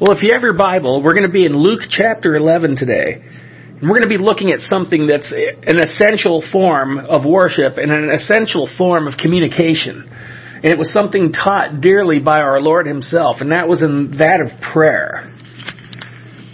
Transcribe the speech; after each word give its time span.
Well, 0.00 0.16
if 0.16 0.22
you 0.22 0.30
have 0.32 0.42
your 0.42 0.54
Bible, 0.54 1.02
we're 1.02 1.14
going 1.14 1.26
to 1.26 1.32
be 1.32 1.44
in 1.44 1.58
Luke 1.58 1.80
chapter 1.90 2.36
11 2.36 2.76
today. 2.76 3.20
And 3.20 3.82
we're 3.82 3.98
going 3.98 4.08
to 4.08 4.16
be 4.16 4.22
looking 4.22 4.52
at 4.52 4.60
something 4.60 5.08
that's 5.08 5.32
an 5.32 5.80
essential 5.80 6.40
form 6.52 7.00
of 7.00 7.24
worship 7.24 7.78
and 7.78 7.90
an 7.90 8.08
essential 8.10 8.70
form 8.78 9.08
of 9.08 9.14
communication. 9.18 10.08
And 10.08 10.66
it 10.66 10.78
was 10.78 10.92
something 10.92 11.32
taught 11.32 11.80
dearly 11.80 12.20
by 12.20 12.42
our 12.42 12.60
Lord 12.60 12.86
Himself, 12.86 13.38
and 13.40 13.50
that 13.50 13.66
was 13.66 13.82
in 13.82 14.18
that 14.18 14.40
of 14.40 14.60
prayer. 14.72 15.34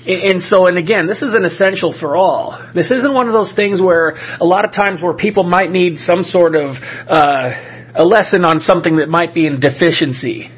And 0.06 0.40
so, 0.42 0.66
and 0.66 0.78
again, 0.78 1.06
this 1.06 1.20
is 1.20 1.34
an 1.34 1.44
essential 1.44 1.94
for 2.00 2.16
all. 2.16 2.58
This 2.74 2.90
isn't 2.90 3.12
one 3.12 3.26
of 3.26 3.34
those 3.34 3.52
things 3.54 3.78
where 3.78 4.16
a 4.40 4.44
lot 4.46 4.64
of 4.64 4.72
times 4.72 5.02
where 5.02 5.12
people 5.14 5.44
might 5.44 5.70
need 5.70 5.98
some 5.98 6.22
sort 6.22 6.56
of 6.56 6.76
uh, 6.80 7.92
a 7.94 8.04
lesson 8.06 8.46
on 8.46 8.60
something 8.60 8.96
that 8.96 9.10
might 9.10 9.34
be 9.34 9.46
in 9.46 9.60
deficiency. 9.60 10.50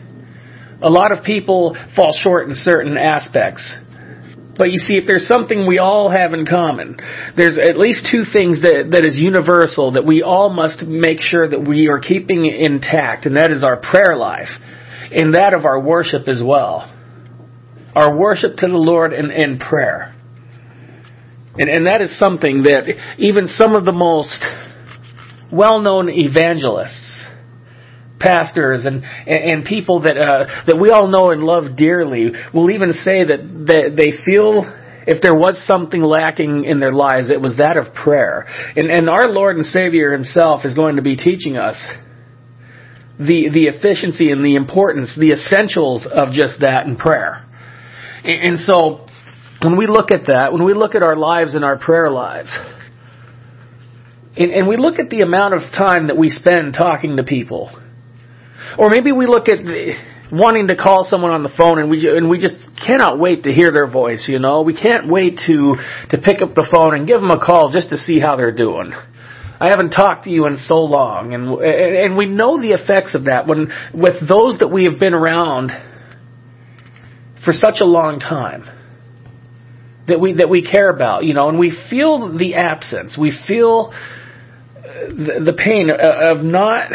A 0.82 0.90
lot 0.90 1.12
of 1.12 1.24
people 1.24 1.76
fall 1.94 2.12
short 2.12 2.48
in 2.48 2.54
certain 2.54 2.96
aspects. 2.96 3.74
But 4.58 4.70
you 4.70 4.78
see, 4.78 4.96
if 4.96 5.04
there's 5.06 5.26
something 5.26 5.66
we 5.66 5.78
all 5.78 6.10
have 6.10 6.32
in 6.32 6.46
common, 6.46 6.96
there's 7.36 7.58
at 7.58 7.78
least 7.78 8.08
two 8.10 8.24
things 8.30 8.62
that, 8.62 8.88
that 8.92 9.06
is 9.06 9.16
universal 9.16 9.92
that 9.92 10.06
we 10.06 10.22
all 10.22 10.48
must 10.48 10.82
make 10.82 11.20
sure 11.20 11.48
that 11.48 11.60
we 11.66 11.88
are 11.88 12.00
keeping 12.00 12.46
intact, 12.46 13.26
and 13.26 13.36
that 13.36 13.52
is 13.52 13.62
our 13.62 13.80
prayer 13.80 14.16
life, 14.16 14.48
and 15.10 15.34
that 15.34 15.52
of 15.52 15.64
our 15.64 15.80
worship 15.80 16.26
as 16.28 16.40
well 16.44 16.92
our 17.96 18.14
worship 18.14 18.56
to 18.58 18.66
the 18.68 18.74
Lord 18.74 19.14
and, 19.14 19.32
and 19.32 19.58
prayer. 19.58 20.14
And, 21.56 21.70
and 21.70 21.86
that 21.86 22.02
is 22.02 22.16
something 22.18 22.64
that 22.64 22.84
even 23.18 23.48
some 23.48 23.74
of 23.74 23.86
the 23.86 23.92
most 23.92 24.44
well-known 25.50 26.10
evangelists, 26.10 27.26
pastors, 28.18 28.86
and, 28.86 29.04
and 29.26 29.64
people 29.64 30.02
that, 30.02 30.16
uh, 30.16 30.46
that 30.66 30.78
we 30.80 30.90
all 30.90 31.08
know 31.08 31.30
and 31.30 31.42
love 31.42 31.76
dearly 31.76 32.32
will 32.54 32.70
even 32.70 32.92
say 32.92 33.24
that, 33.24 33.40
that 33.66 33.94
they 33.96 34.12
feel 34.24 34.64
if 35.06 35.22
there 35.22 35.34
was 35.34 35.64
something 35.66 36.02
lacking 36.02 36.64
in 36.64 36.80
their 36.80 36.92
lives, 36.92 37.30
it 37.30 37.40
was 37.40 37.56
that 37.58 37.76
of 37.76 37.94
prayer. 37.94 38.46
And, 38.74 38.90
and 38.90 39.08
our 39.08 39.28
Lord 39.28 39.56
and 39.56 39.64
Savior 39.64 40.12
Himself 40.12 40.64
is 40.64 40.74
going 40.74 40.96
to 40.96 41.02
be 41.02 41.16
teaching 41.16 41.56
us 41.56 41.76
the, 43.18 43.48
the 43.52 43.66
efficiency 43.66 44.30
and 44.30 44.44
the 44.44 44.56
importance, 44.56 45.16
the 45.18 45.32
essentials 45.32 46.06
of 46.10 46.32
just 46.32 46.56
that 46.60 46.86
in 46.86 46.96
prayer. 46.96 47.46
And 48.24 48.58
so, 48.58 49.06
when 49.62 49.76
we 49.76 49.86
look 49.86 50.10
at 50.10 50.26
that, 50.26 50.52
when 50.52 50.64
we 50.64 50.74
look 50.74 50.94
at 50.94 51.02
our 51.02 51.16
lives 51.16 51.54
and 51.54 51.64
our 51.64 51.78
prayer 51.78 52.10
lives, 52.10 52.50
and, 54.36 54.50
and 54.50 54.66
we 54.66 54.76
look 54.76 54.98
at 54.98 55.08
the 55.08 55.20
amount 55.20 55.54
of 55.54 55.60
time 55.72 56.08
that 56.08 56.18
we 56.18 56.28
spend 56.28 56.74
talking 56.74 57.16
to 57.16 57.22
people, 57.22 57.70
or 58.78 58.90
maybe 58.90 59.12
we 59.12 59.26
look 59.26 59.48
at 59.48 59.58
wanting 60.32 60.68
to 60.68 60.76
call 60.76 61.06
someone 61.08 61.30
on 61.30 61.42
the 61.42 61.52
phone 61.56 61.78
and 61.78 61.90
we 61.90 62.08
and 62.08 62.28
we 62.28 62.38
just 62.38 62.56
cannot 62.84 63.18
wait 63.18 63.44
to 63.44 63.52
hear 63.52 63.70
their 63.72 63.88
voice, 63.90 64.26
you 64.28 64.38
know. 64.38 64.62
We 64.62 64.74
can't 64.74 65.08
wait 65.08 65.40
to 65.46 65.76
to 66.10 66.18
pick 66.18 66.42
up 66.42 66.54
the 66.54 66.66
phone 66.74 66.94
and 66.94 67.06
give 67.06 67.20
them 67.20 67.30
a 67.30 67.44
call 67.44 67.70
just 67.70 67.90
to 67.90 67.96
see 67.96 68.18
how 68.18 68.36
they're 68.36 68.54
doing. 68.54 68.92
I 69.58 69.70
haven't 69.70 69.90
talked 69.90 70.24
to 70.24 70.30
you 70.30 70.46
in 70.46 70.56
so 70.56 70.82
long 70.82 71.32
and 71.32 71.58
and 71.60 72.16
we 72.16 72.26
know 72.26 72.60
the 72.60 72.70
effects 72.70 73.14
of 73.14 73.24
that 73.24 73.46
when 73.46 73.72
with 73.94 74.20
those 74.28 74.58
that 74.58 74.68
we 74.68 74.84
have 74.84 74.98
been 75.00 75.14
around 75.14 75.70
for 77.44 77.52
such 77.52 77.76
a 77.80 77.86
long 77.86 78.18
time 78.18 78.64
that 80.08 80.20
we 80.20 80.34
that 80.34 80.48
we 80.48 80.62
care 80.62 80.88
about, 80.88 81.24
you 81.24 81.34
know, 81.34 81.48
and 81.48 81.58
we 81.58 81.76
feel 81.90 82.36
the 82.36 82.54
absence. 82.54 83.16
We 83.20 83.36
feel 83.46 83.92
uh, 83.92 84.82
the, 85.08 85.42
the 85.46 85.52
pain 85.52 85.90
of 85.90 86.44
not 86.44 86.90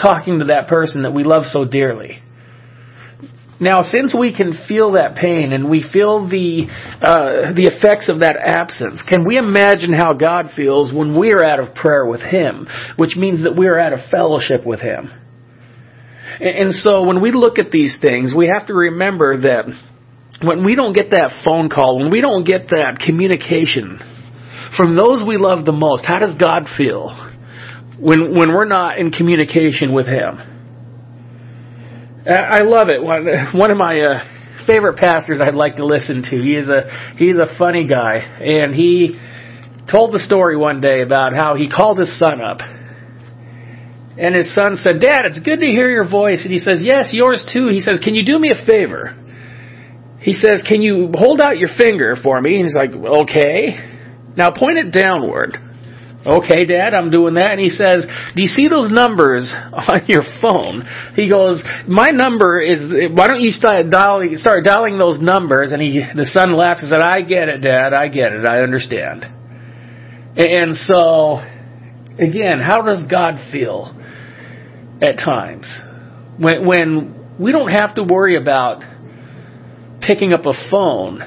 talking 0.00 0.38
to 0.40 0.46
that 0.46 0.68
person 0.68 1.02
that 1.02 1.12
we 1.12 1.24
love 1.24 1.44
so 1.44 1.64
dearly. 1.64 2.22
Now, 3.60 3.82
since 3.82 4.12
we 4.12 4.36
can 4.36 4.58
feel 4.66 4.92
that 4.92 5.14
pain 5.14 5.52
and 5.52 5.70
we 5.70 5.84
feel 5.92 6.28
the 6.28 6.66
uh, 7.00 7.54
the 7.54 7.70
effects 7.70 8.08
of 8.08 8.18
that 8.18 8.34
absence, 8.36 9.04
can 9.08 9.24
we 9.24 9.38
imagine 9.38 9.92
how 9.92 10.14
God 10.14 10.46
feels 10.56 10.92
when 10.92 11.16
we 11.16 11.30
are 11.30 11.44
out 11.44 11.60
of 11.60 11.72
prayer 11.72 12.04
with 12.04 12.20
Him, 12.22 12.66
which 12.96 13.14
means 13.14 13.44
that 13.44 13.56
we 13.56 13.68
are 13.68 13.78
out 13.78 13.92
of 13.92 14.00
fellowship 14.10 14.66
with 14.66 14.80
Him? 14.80 15.12
And 16.40 16.74
so 16.74 17.04
when 17.04 17.22
we 17.22 17.30
look 17.30 17.60
at 17.60 17.70
these 17.70 17.96
things, 18.02 18.34
we 18.36 18.50
have 18.52 18.66
to 18.66 18.74
remember 18.74 19.42
that 19.42 19.66
when 20.42 20.64
we 20.64 20.74
don't 20.74 20.92
get 20.92 21.10
that 21.10 21.42
phone 21.44 21.70
call, 21.70 22.00
when 22.00 22.10
we 22.10 22.20
don't 22.20 22.42
get 22.44 22.68
that 22.70 22.98
communication 23.04 24.00
from 24.76 24.96
those 24.96 25.22
we 25.24 25.36
love 25.36 25.64
the 25.64 25.72
most, 25.72 26.04
how 26.04 26.18
does 26.18 26.34
God 26.34 26.64
feel 26.76 27.31
when 27.98 28.38
when 28.38 28.50
we're 28.50 28.66
not 28.66 28.98
in 28.98 29.10
communication 29.10 29.94
with 29.94 30.06
Him? 30.06 30.38
I 32.26 32.60
love 32.62 32.88
it. 32.88 33.02
One 33.02 33.26
one 33.54 33.70
of 33.70 33.76
my 33.76 34.00
uh, 34.00 34.66
favorite 34.66 34.96
pastors 34.98 35.40
I'd 35.40 35.54
like 35.54 35.76
to 35.76 35.86
listen 35.86 36.22
to. 36.22 36.42
He 36.42 36.54
is 36.54 36.68
a 36.68 37.14
he's 37.16 37.36
a 37.36 37.56
funny 37.58 37.86
guy, 37.86 38.16
and 38.16 38.74
he 38.74 39.18
told 39.90 40.14
the 40.14 40.20
story 40.20 40.56
one 40.56 40.80
day 40.80 41.02
about 41.02 41.34
how 41.34 41.56
he 41.56 41.68
called 41.68 41.98
his 41.98 42.18
son 42.18 42.40
up 42.40 42.60
and 44.18 44.34
his 44.34 44.54
son 44.54 44.76
said, 44.76 45.00
Dad, 45.00 45.24
it's 45.24 45.40
good 45.40 45.60
to 45.60 45.66
hear 45.66 45.88
your 45.90 46.08
voice. 46.08 46.42
And 46.42 46.52
he 46.52 46.58
says, 46.58 46.82
Yes, 46.82 47.10
yours 47.12 47.48
too. 47.50 47.68
He 47.68 47.80
says, 47.80 48.00
Can 48.02 48.14
you 48.14 48.24
do 48.24 48.38
me 48.38 48.50
a 48.50 48.66
favor? 48.66 49.16
He 50.20 50.34
says, 50.34 50.62
Can 50.66 50.82
you 50.82 51.10
hold 51.14 51.40
out 51.40 51.58
your 51.58 51.70
finger 51.76 52.16
for 52.22 52.40
me? 52.40 52.56
And 52.56 52.64
he's 52.64 52.76
like, 52.76 52.92
Okay. 52.92 53.76
Now 54.36 54.52
point 54.52 54.78
it 54.78 54.92
downward. 54.92 55.56
Okay, 56.24 56.64
Dad, 56.64 56.94
I'm 56.94 57.10
doing 57.10 57.34
that. 57.34 57.52
And 57.52 57.60
he 57.60 57.68
says, 57.68 58.06
Do 58.34 58.42
you 58.42 58.48
see 58.48 58.68
those 58.68 58.90
numbers 58.90 59.52
on 59.52 60.02
your 60.08 60.22
phone? 60.40 60.86
He 61.16 61.28
goes, 61.28 61.62
My 61.88 62.10
number 62.10 62.60
is, 62.60 63.12
why 63.12 63.26
don't 63.26 63.40
you 63.40 63.50
start 63.50 63.90
dialing, 63.90 64.36
start 64.36 64.64
dialing 64.64 64.98
those 64.98 65.20
numbers? 65.20 65.72
And 65.72 65.82
he, 65.82 66.00
the 66.14 66.26
son 66.26 66.56
laughed 66.56 66.80
and 66.82 66.90
said, 66.90 67.00
I 67.00 67.22
get 67.22 67.48
it, 67.48 67.58
Dad, 67.58 67.92
I 67.92 68.08
get 68.08 68.32
it, 68.32 68.46
I 68.46 68.60
understand. 68.60 69.26
And 70.36 70.76
so, 70.76 71.40
again, 72.18 72.60
how 72.60 72.82
does 72.82 73.02
God 73.10 73.34
feel? 73.50 73.98
at 75.02 75.18
times. 75.18 75.66
When, 76.38 76.66
when 76.66 77.36
we 77.38 77.52
don't 77.52 77.70
have 77.70 77.96
to 77.96 78.04
worry 78.04 78.36
about 78.40 78.82
picking 80.00 80.32
up 80.32 80.46
a 80.46 80.52
phone. 80.70 81.20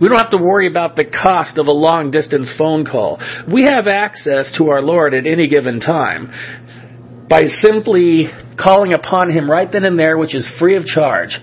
We 0.00 0.08
don't 0.08 0.18
have 0.18 0.30
to 0.30 0.38
worry 0.38 0.68
about 0.68 0.94
the 0.96 1.04
cost 1.04 1.58
of 1.58 1.66
a 1.66 1.72
long 1.72 2.10
distance 2.10 2.52
phone 2.56 2.86
call. 2.86 3.20
We 3.52 3.64
have 3.64 3.86
access 3.86 4.54
to 4.58 4.68
our 4.70 4.80
Lord 4.80 5.12
at 5.12 5.26
any 5.26 5.48
given 5.48 5.80
time 5.80 7.26
by 7.28 7.44
simply 7.44 8.28
calling 8.58 8.92
upon 8.92 9.30
Him 9.30 9.50
right 9.50 9.70
then 9.70 9.84
and 9.84 9.98
there, 9.98 10.16
which 10.16 10.34
is 10.34 10.48
free 10.58 10.76
of 10.76 10.84
charge. 10.84 11.36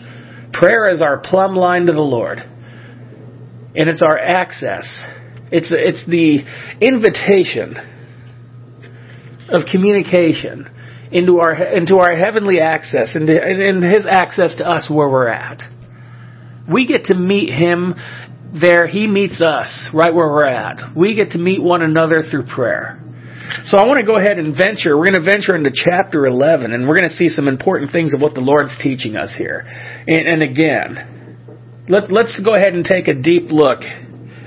Prayer 0.53 0.89
is 0.89 1.01
our 1.01 1.19
plumb 1.19 1.55
line 1.55 1.87
to 1.87 1.91
the 1.91 1.99
Lord. 1.99 2.39
And 2.39 3.89
it's 3.89 4.01
our 4.01 4.17
access. 4.17 4.99
It's, 5.51 5.71
it's 5.71 6.05
the 6.07 6.45
invitation 6.79 7.75
of 9.49 9.63
communication 9.69 10.69
into 11.11 11.39
our 11.39 11.53
into 11.53 11.97
our 11.97 12.15
heavenly 12.15 12.59
access 12.59 13.15
and 13.15 13.29
in 13.29 13.81
His 13.83 14.07
access 14.09 14.55
to 14.57 14.67
us 14.67 14.89
where 14.89 15.07
we're 15.07 15.27
at. 15.27 15.61
We 16.71 16.87
get 16.87 17.05
to 17.05 17.13
meet 17.13 17.53
Him 17.53 17.93
there. 18.59 18.87
He 18.87 19.07
meets 19.07 19.41
us 19.41 19.89
right 19.93 20.13
where 20.13 20.27
we're 20.27 20.45
at. 20.45 20.95
We 20.95 21.15
get 21.15 21.31
to 21.31 21.37
meet 21.37 21.61
one 21.61 21.81
another 21.81 22.23
through 22.29 22.45
prayer. 22.45 23.01
So 23.65 23.77
I 23.77 23.85
want 23.85 23.99
to 23.99 24.05
go 24.05 24.17
ahead 24.17 24.37
and 24.39 24.55
venture. 24.57 24.97
We're 24.97 25.11
going 25.11 25.23
to 25.23 25.31
venture 25.31 25.55
into 25.55 25.71
chapter 25.73 26.25
11, 26.25 26.73
and 26.73 26.87
we're 26.87 26.97
going 26.97 27.09
to 27.09 27.15
see 27.15 27.29
some 27.29 27.47
important 27.47 27.91
things 27.91 28.13
of 28.13 28.21
what 28.21 28.33
the 28.33 28.41
Lord's 28.41 28.75
teaching 28.81 29.15
us 29.15 29.33
here. 29.37 29.63
And, 30.07 30.27
and 30.27 30.43
again, 30.43 31.85
let, 31.87 32.11
let's 32.11 32.39
go 32.43 32.55
ahead 32.55 32.73
and 32.73 32.83
take 32.83 33.07
a 33.07 33.13
deep 33.13 33.49
look 33.49 33.81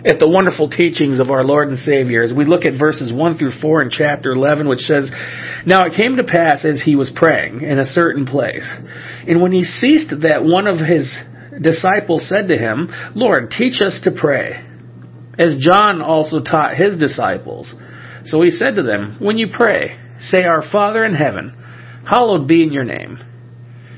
at 0.05 0.19
the 0.19 0.29
wonderful 0.29 0.71
teachings 0.71 1.19
of 1.19 1.31
our 1.31 1.43
Lord 1.43 1.69
and 1.69 1.79
Savior 1.79 2.23
as 2.23 2.33
we 2.33 2.45
look 2.45 2.65
at 2.65 2.79
verses 2.79 3.13
1 3.13 3.39
through 3.39 3.59
4 3.61 3.83
in 3.83 3.91
chapter 3.91 4.31
11, 4.31 4.69
which 4.69 4.81
says, 4.81 5.11
Now 5.67 5.87
it 5.87 5.95
came 5.97 6.17
to 6.17 6.25
pass 6.25 6.65
as 6.65 6.83
he 6.83 6.95
was 6.95 7.11
praying 7.15 7.63
in 7.63 7.79
a 7.79 7.85
certain 7.85 8.27
place, 8.27 8.69
and 9.27 9.43
when 9.43 9.53
he 9.53 9.65
ceased 9.65 10.11
that 10.11 10.45
one 10.45 10.67
of 10.67 10.79
his 10.79 11.11
disciples 11.61 12.29
said 12.29 12.49
to 12.49 12.56
him, 12.56 12.88
Lord, 13.15 13.50
teach 13.56 13.81
us 13.81 14.00
to 14.05 14.11
pray, 14.11 14.65
as 15.38 15.56
John 15.59 16.03
also 16.03 16.43
taught 16.43 16.77
his 16.77 16.99
disciples. 16.99 17.73
So 18.27 18.43
he 18.43 18.50
said 18.50 18.77
to 18.77 18.82
them, 18.82 19.17
When 19.21 19.38
you 19.38 19.49
pray, 19.53 19.99
say, 20.21 20.44
Our 20.44 20.62
Father 20.71 21.05
in 21.05 21.15
heaven, 21.15 21.55
hallowed 22.09 22.49
be 22.49 22.62
in 22.62 22.73
your 22.73 22.85
name. 22.85 23.19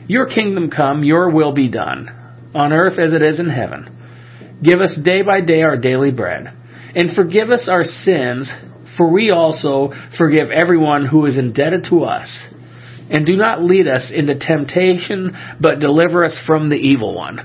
Your 0.06 0.26
kingdom 0.26 0.70
come, 0.70 1.04
your 1.04 1.30
will 1.30 1.52
be 1.52 1.68
done, 1.68 2.08
on 2.54 2.72
earth 2.72 2.98
as 2.98 3.12
it 3.12 3.22
is 3.22 3.38
in 3.38 3.48
heaven. 3.48 4.58
Give 4.62 4.80
us 4.80 4.98
day 5.02 5.22
by 5.22 5.40
day 5.40 5.62
our 5.62 5.76
daily 5.76 6.10
bread. 6.10 6.52
And 6.94 7.14
forgive 7.14 7.50
us 7.50 7.68
our 7.70 7.84
sins, 7.84 8.50
for 8.96 9.10
we 9.10 9.30
also 9.30 9.92
forgive 10.18 10.50
everyone 10.50 11.06
who 11.06 11.26
is 11.26 11.38
indebted 11.38 11.86
to 11.90 12.02
us. 12.02 12.28
And 13.10 13.24
do 13.24 13.36
not 13.36 13.62
lead 13.62 13.88
us 13.88 14.12
into 14.14 14.38
temptation, 14.38 15.36
but 15.60 15.80
deliver 15.80 16.24
us 16.24 16.36
from 16.46 16.68
the 16.68 16.76
evil 16.76 17.14
one. 17.14 17.38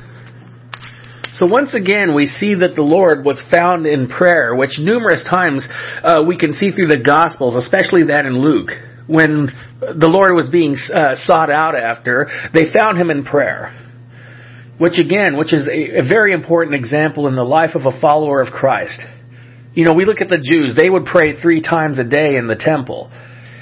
So 1.37 1.45
once 1.45 1.73
again, 1.73 2.15
we 2.15 2.27
see 2.27 2.55
that 2.55 2.75
the 2.75 2.81
Lord 2.81 3.25
was 3.25 3.41
found 3.53 3.85
in 3.85 4.07
prayer, 4.07 4.55
which 4.55 4.79
numerous 4.79 5.23
times 5.29 5.67
uh, 6.03 6.23
we 6.25 6.37
can 6.37 6.53
see 6.53 6.71
through 6.71 6.87
the 6.87 7.03
Gospels, 7.03 7.55
especially 7.55 8.05
that 8.07 8.25
in 8.25 8.39
Luke. 8.39 8.69
When 9.07 9.47
the 9.79 10.07
Lord 10.07 10.33
was 10.33 10.49
being 10.49 10.75
uh, 10.93 11.15
sought 11.27 11.51
out 11.51 11.75
after, 11.75 12.27
they 12.53 12.71
found 12.73 12.97
him 12.97 13.09
in 13.09 13.23
prayer. 13.25 13.73
which 14.77 14.99
again, 14.99 15.37
which 15.37 15.53
is 15.53 15.67
a, 15.67 15.99
a 15.99 16.07
very 16.07 16.33
important 16.33 16.75
example 16.75 17.27
in 17.27 17.35
the 17.35 17.43
life 17.43 17.75
of 17.75 17.85
a 17.85 17.99
follower 17.99 18.41
of 18.41 18.51
Christ. 18.51 18.99
You 19.73 19.85
know, 19.85 19.93
we 19.93 20.05
look 20.05 20.21
at 20.21 20.29
the 20.29 20.37
Jews, 20.37 20.75
they 20.75 20.89
would 20.89 21.05
pray 21.05 21.39
three 21.41 21.61
times 21.61 21.99
a 21.99 22.03
day 22.03 22.35
in 22.37 22.47
the 22.47 22.55
temple. 22.55 23.11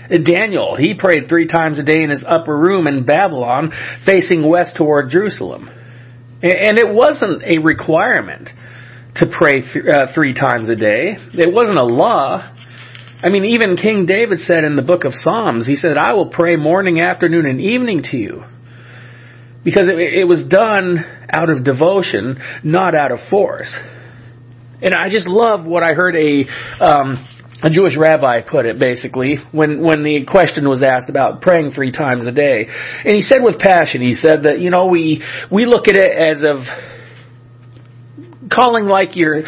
Daniel, 0.10 0.76
he 0.76 0.94
prayed 0.98 1.28
three 1.28 1.48
times 1.48 1.80
a 1.80 1.84
day 1.84 2.04
in 2.04 2.10
his 2.10 2.24
upper 2.28 2.56
room 2.56 2.88
in 2.88 3.06
Babylon, 3.06 3.72
facing 4.06 4.48
west 4.48 4.76
toward 4.78 5.10
Jerusalem. 5.10 5.70
And 6.44 6.78
it 6.78 6.94
wasn't 6.94 7.42
a 7.44 7.60
requirement 7.60 8.50
to 9.16 9.26
pray 9.32 9.62
th- 9.62 9.86
uh, 9.86 10.08
three 10.14 10.34
times 10.34 10.68
a 10.68 10.76
day. 10.76 11.16
It 11.34 11.54
wasn't 11.54 11.78
a 11.78 11.86
law. 11.86 12.54
I 13.24 13.30
mean, 13.30 13.46
even 13.46 13.78
King 13.78 14.06
David 14.06 14.40
said 14.40 14.66
in 14.66 14.76
the 14.76 14.82
book 14.82 15.06
of 15.06 15.14
Psalms, 15.16 15.66
he 15.66 15.78
said, 15.78 15.96
I 15.98 16.12
will 16.12 16.28
pray 16.28 16.58
morning, 16.58 17.00
afternoon, 17.00 17.46
and 17.46 17.62
evening 17.62 18.04
to 18.12 18.18
you. 18.18 18.44
Because 19.64 19.88
it, 19.88 19.98
it 19.98 20.28
was 20.28 20.46
done 20.50 21.06
out 21.30 21.50
of 21.50 21.64
devotion, 21.64 22.38
not 22.62 22.94
out 22.94 23.14
of 23.14 23.20
force. 23.30 23.74
And 24.82 24.94
I 24.94 25.08
just 25.10 25.30
love 25.30 25.66
what 25.66 25.82
I 25.82 25.94
heard 25.94 26.18
a, 26.18 26.46
um, 26.84 27.26
a 27.64 27.70
Jewish 27.70 27.98
rabbi 27.98 28.42
put 28.42 28.66
it 28.66 28.78
basically 28.78 29.38
when 29.52 29.82
when 29.82 30.04
the 30.04 30.26
question 30.30 30.68
was 30.68 30.84
asked 30.84 31.10
about 31.10 31.42
praying 31.42 31.72
three 31.72 31.92
times 31.92 32.28
a 32.28 32.32
day, 32.32 32.68
and 32.68 33.16
he 33.16 33.22
said 33.22 33.40
with 33.42 33.58
passion, 33.58 34.02
he 34.02 34.16
said 34.16 34.44
that 34.44 34.60
you 34.60 34.70
know 34.70 34.88
we 34.88 35.24
we 35.52 35.66
look 35.66 35.88
at 35.88 35.96
it 35.96 36.12
as 36.12 36.44
of 36.44 36.58
calling 38.52 38.86
like 38.86 39.16
your 39.16 39.44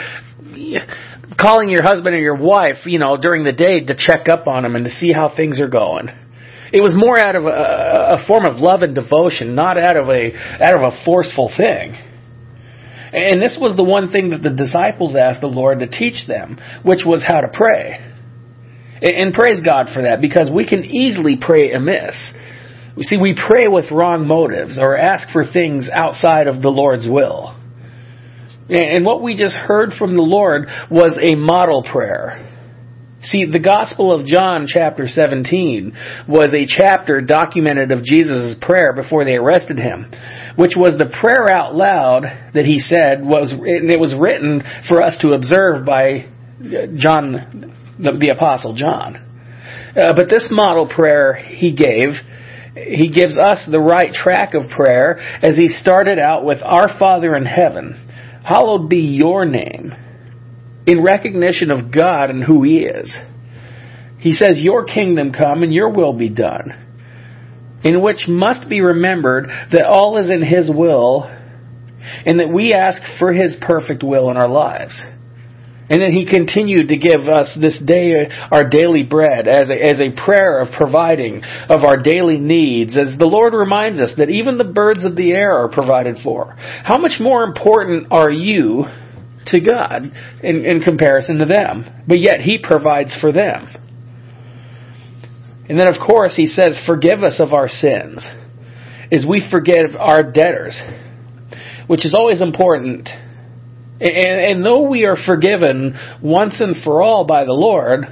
calling 1.39 1.69
your 1.69 1.83
husband 1.83 2.15
or 2.15 2.19
your 2.19 2.37
wife, 2.37 2.85
you 2.85 2.99
know, 2.99 3.17
during 3.17 3.43
the 3.43 3.51
day 3.51 3.81
to 3.81 3.95
check 3.97 4.29
up 4.29 4.47
on 4.47 4.63
them 4.63 4.75
and 4.75 4.85
to 4.85 4.91
see 4.91 5.11
how 5.11 5.33
things 5.35 5.59
are 5.59 5.69
going. 5.69 6.07
It 6.71 6.81
was 6.81 6.93
more 6.95 7.19
out 7.19 7.35
of 7.35 7.45
a, 7.45 7.49
a 7.49 8.27
form 8.27 8.45
of 8.45 8.57
love 8.57 8.81
and 8.81 8.95
devotion, 8.95 9.55
not 9.55 9.77
out 9.77 9.97
of 9.97 10.09
a 10.09 10.33
out 10.35 10.75
of 10.75 10.93
a 10.93 11.03
forceful 11.05 11.51
thing. 11.55 11.95
And 13.15 13.41
this 13.41 13.57
was 13.59 13.77
the 13.77 13.83
one 13.83 14.11
thing 14.11 14.31
that 14.31 14.43
the 14.43 14.49
disciples 14.49 15.15
asked 15.15 15.39
the 15.39 15.47
Lord 15.47 15.79
to 15.79 15.87
teach 15.87 16.27
them, 16.27 16.59
which 16.83 17.03
was 17.05 17.23
how 17.25 17.39
to 17.39 17.47
pray. 17.47 18.11
And 19.01 19.33
praise 19.33 19.61
God 19.63 19.87
for 19.93 20.01
that, 20.01 20.19
because 20.19 20.51
we 20.53 20.67
can 20.67 20.83
easily 20.83 21.37
pray 21.39 21.71
amiss. 21.71 22.33
See, 22.99 23.15
we 23.15 23.33
pray 23.33 23.69
with 23.69 23.89
wrong 23.89 24.27
motives 24.27 24.77
or 24.77 24.97
ask 24.97 25.31
for 25.31 25.45
things 25.45 25.89
outside 25.93 26.47
of 26.47 26.61
the 26.61 26.69
Lord's 26.69 27.07
will. 27.07 27.55
And 28.67 29.05
what 29.05 29.23
we 29.23 29.37
just 29.37 29.55
heard 29.55 29.93
from 29.97 30.15
the 30.15 30.21
Lord 30.21 30.67
was 30.91 31.17
a 31.21 31.35
model 31.35 31.83
prayer. 31.89 32.51
See, 33.23 33.45
the 33.49 33.59
Gospel 33.59 34.13
of 34.13 34.27
John, 34.27 34.65
chapter 34.67 35.07
17, 35.07 36.25
was 36.27 36.53
a 36.53 36.65
chapter 36.67 37.21
documented 37.21 37.91
of 37.93 38.03
Jesus' 38.03 38.57
prayer 38.61 38.91
before 38.91 39.23
they 39.23 39.35
arrested 39.35 39.77
him 39.77 40.11
which 40.57 40.73
was 40.75 40.97
the 40.97 41.13
prayer 41.21 41.49
out 41.49 41.75
loud 41.75 42.23
that 42.53 42.65
he 42.65 42.79
said 42.79 43.23
was, 43.23 43.51
and 43.51 43.91
it 43.91 43.99
was 43.99 44.15
written 44.17 44.63
for 44.87 45.01
us 45.01 45.17
to 45.21 45.33
observe 45.33 45.85
by 45.85 46.29
John, 46.97 47.73
the, 47.99 48.17
the 48.17 48.29
apostle 48.29 48.73
John. 48.75 49.17
Uh, 49.95 50.13
but 50.15 50.29
this 50.29 50.47
model 50.49 50.89
prayer 50.93 51.33
he 51.33 51.75
gave, 51.75 52.09
he 52.75 53.09
gives 53.09 53.37
us 53.37 53.67
the 53.69 53.79
right 53.79 54.13
track 54.13 54.53
of 54.53 54.69
prayer 54.69 55.19
as 55.41 55.57
he 55.57 55.69
started 55.69 56.19
out 56.19 56.45
with 56.45 56.59
Our 56.63 56.97
Father 56.97 57.35
in 57.35 57.45
heaven, 57.45 58.41
hallowed 58.43 58.89
be 58.89 58.99
your 58.99 59.45
name, 59.45 59.93
in 60.87 61.03
recognition 61.03 61.71
of 61.71 61.93
God 61.93 62.29
and 62.29 62.43
who 62.43 62.63
he 62.63 62.79
is. 62.79 63.13
He 64.19 64.33
says, 64.33 64.59
Your 64.59 64.85
kingdom 64.85 65.33
come 65.33 65.63
and 65.63 65.73
your 65.73 65.91
will 65.91 66.13
be 66.13 66.29
done 66.29 66.84
in 67.85 68.01
which 68.01 68.27
must 68.27 68.67
be 68.67 68.81
remembered 68.81 69.47
that 69.71 69.85
all 69.85 70.17
is 70.17 70.29
in 70.29 70.43
His 70.43 70.69
will 70.69 71.23
and 72.25 72.39
that 72.39 72.51
we 72.51 72.73
ask 72.73 72.99
for 73.17 73.31
His 73.31 73.55
perfect 73.61 74.03
will 74.03 74.29
in 74.29 74.37
our 74.37 74.49
lives. 74.49 74.99
And 75.87 76.01
then 76.01 76.11
he 76.11 76.25
continued 76.25 76.87
to 76.87 76.97
give 76.97 77.27
us 77.31 77.55
this 77.61 77.79
day 77.79 78.27
our 78.51 78.67
daily 78.67 79.03
bread 79.03 79.47
as 79.47 79.69
a, 79.69 79.73
as 79.73 80.01
a 80.01 80.15
prayer 80.15 80.59
of 80.59 80.73
providing 80.75 81.43
of 81.43 81.83
our 81.83 82.01
daily 82.01 82.39
needs, 82.39 82.97
as 82.97 83.17
the 83.19 83.27
Lord 83.27 83.53
reminds 83.53 83.99
us 83.99 84.13
that 84.17 84.31
even 84.31 84.57
the 84.57 84.63
birds 84.63 85.05
of 85.05 85.15
the 85.15 85.31
air 85.31 85.53
are 85.53 85.69
provided 85.69 86.17
for. 86.23 86.55
How 86.55 86.97
much 86.97 87.19
more 87.19 87.43
important 87.43 88.07
are 88.09 88.31
you 88.31 88.85
to 89.47 89.59
God 89.59 90.11
in, 90.41 90.65
in 90.65 90.81
comparison 90.81 91.37
to 91.37 91.45
them? 91.45 91.85
But 92.07 92.19
yet 92.19 92.41
He 92.41 92.57
provides 92.57 93.15
for 93.21 93.31
them. 93.31 93.84
And 95.67 95.79
then, 95.79 95.87
of 95.87 95.95
course, 96.05 96.35
he 96.35 96.45
says, 96.45 96.79
Forgive 96.85 97.23
us 97.23 97.39
of 97.39 97.53
our 97.53 97.67
sins, 97.67 98.23
as 99.11 99.25
we 99.27 99.47
forgive 99.49 99.95
our 99.97 100.23
debtors, 100.23 100.79
which 101.87 102.05
is 102.05 102.13
always 102.13 102.41
important. 102.41 103.09
And, 103.99 104.41
and 104.51 104.65
though 104.65 104.89
we 104.89 105.05
are 105.05 105.15
forgiven 105.15 105.97
once 106.21 106.59
and 106.59 106.75
for 106.83 107.01
all 107.01 107.25
by 107.25 107.45
the 107.45 107.53
Lord, 107.53 108.05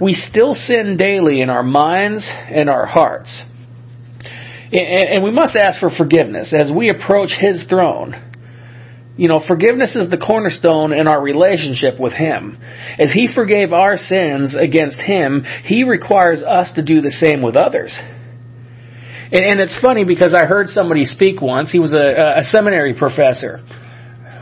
we 0.00 0.14
still 0.14 0.54
sin 0.54 0.96
daily 0.98 1.40
in 1.40 1.50
our 1.50 1.62
minds 1.62 2.26
and 2.28 2.68
our 2.68 2.84
hearts. 2.84 3.42
And 4.72 5.22
we 5.22 5.30
must 5.30 5.56
ask 5.56 5.78
for 5.78 5.90
forgiveness 5.90 6.52
as 6.52 6.70
we 6.74 6.90
approach 6.90 7.30
His 7.38 7.64
throne 7.68 8.33
you 9.16 9.28
know, 9.28 9.40
forgiveness 9.46 9.94
is 9.94 10.10
the 10.10 10.16
cornerstone 10.16 10.92
in 10.92 11.06
our 11.06 11.20
relationship 11.20 12.00
with 12.00 12.12
Him. 12.12 12.58
As 12.98 13.12
He 13.12 13.28
forgave 13.32 13.72
our 13.72 13.96
sins 13.96 14.56
against 14.60 14.98
Him, 14.98 15.44
He 15.64 15.84
requires 15.84 16.42
us 16.42 16.72
to 16.74 16.84
do 16.84 17.00
the 17.00 17.12
same 17.12 17.40
with 17.40 17.54
others. 17.54 17.96
And, 19.30 19.44
and 19.44 19.60
it's 19.60 19.78
funny 19.80 20.04
because 20.04 20.34
I 20.34 20.46
heard 20.46 20.68
somebody 20.68 21.04
speak 21.04 21.40
once. 21.40 21.70
He 21.70 21.78
was 21.78 21.92
a, 21.92 22.38
a 22.38 22.42
seminary 22.44 22.94
professor 22.94 23.58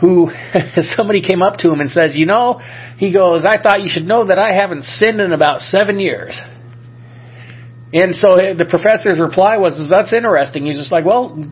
who 0.00 0.30
somebody 0.96 1.22
came 1.22 1.42
up 1.42 1.58
to 1.58 1.70
him 1.70 1.80
and 1.80 1.90
says, 1.90 2.16
"You 2.16 2.26
know," 2.26 2.60
he 2.96 3.12
goes, 3.12 3.44
"I 3.48 3.62
thought 3.62 3.82
you 3.82 3.88
should 3.88 4.04
know 4.04 4.26
that 4.26 4.38
I 4.38 4.52
haven't 4.52 4.84
sinned 4.84 5.20
in 5.20 5.32
about 5.32 5.60
seven 5.60 6.00
years." 6.00 6.38
And 7.94 8.14
so 8.14 8.34
eh, 8.36 8.54
the 8.54 8.64
professor's 8.64 9.20
reply 9.20 9.58
was, 9.58 9.88
"That's 9.90 10.12
interesting." 10.12 10.64
He's 10.64 10.78
just 10.78 10.92
like, 10.92 11.04
"Well." 11.04 11.46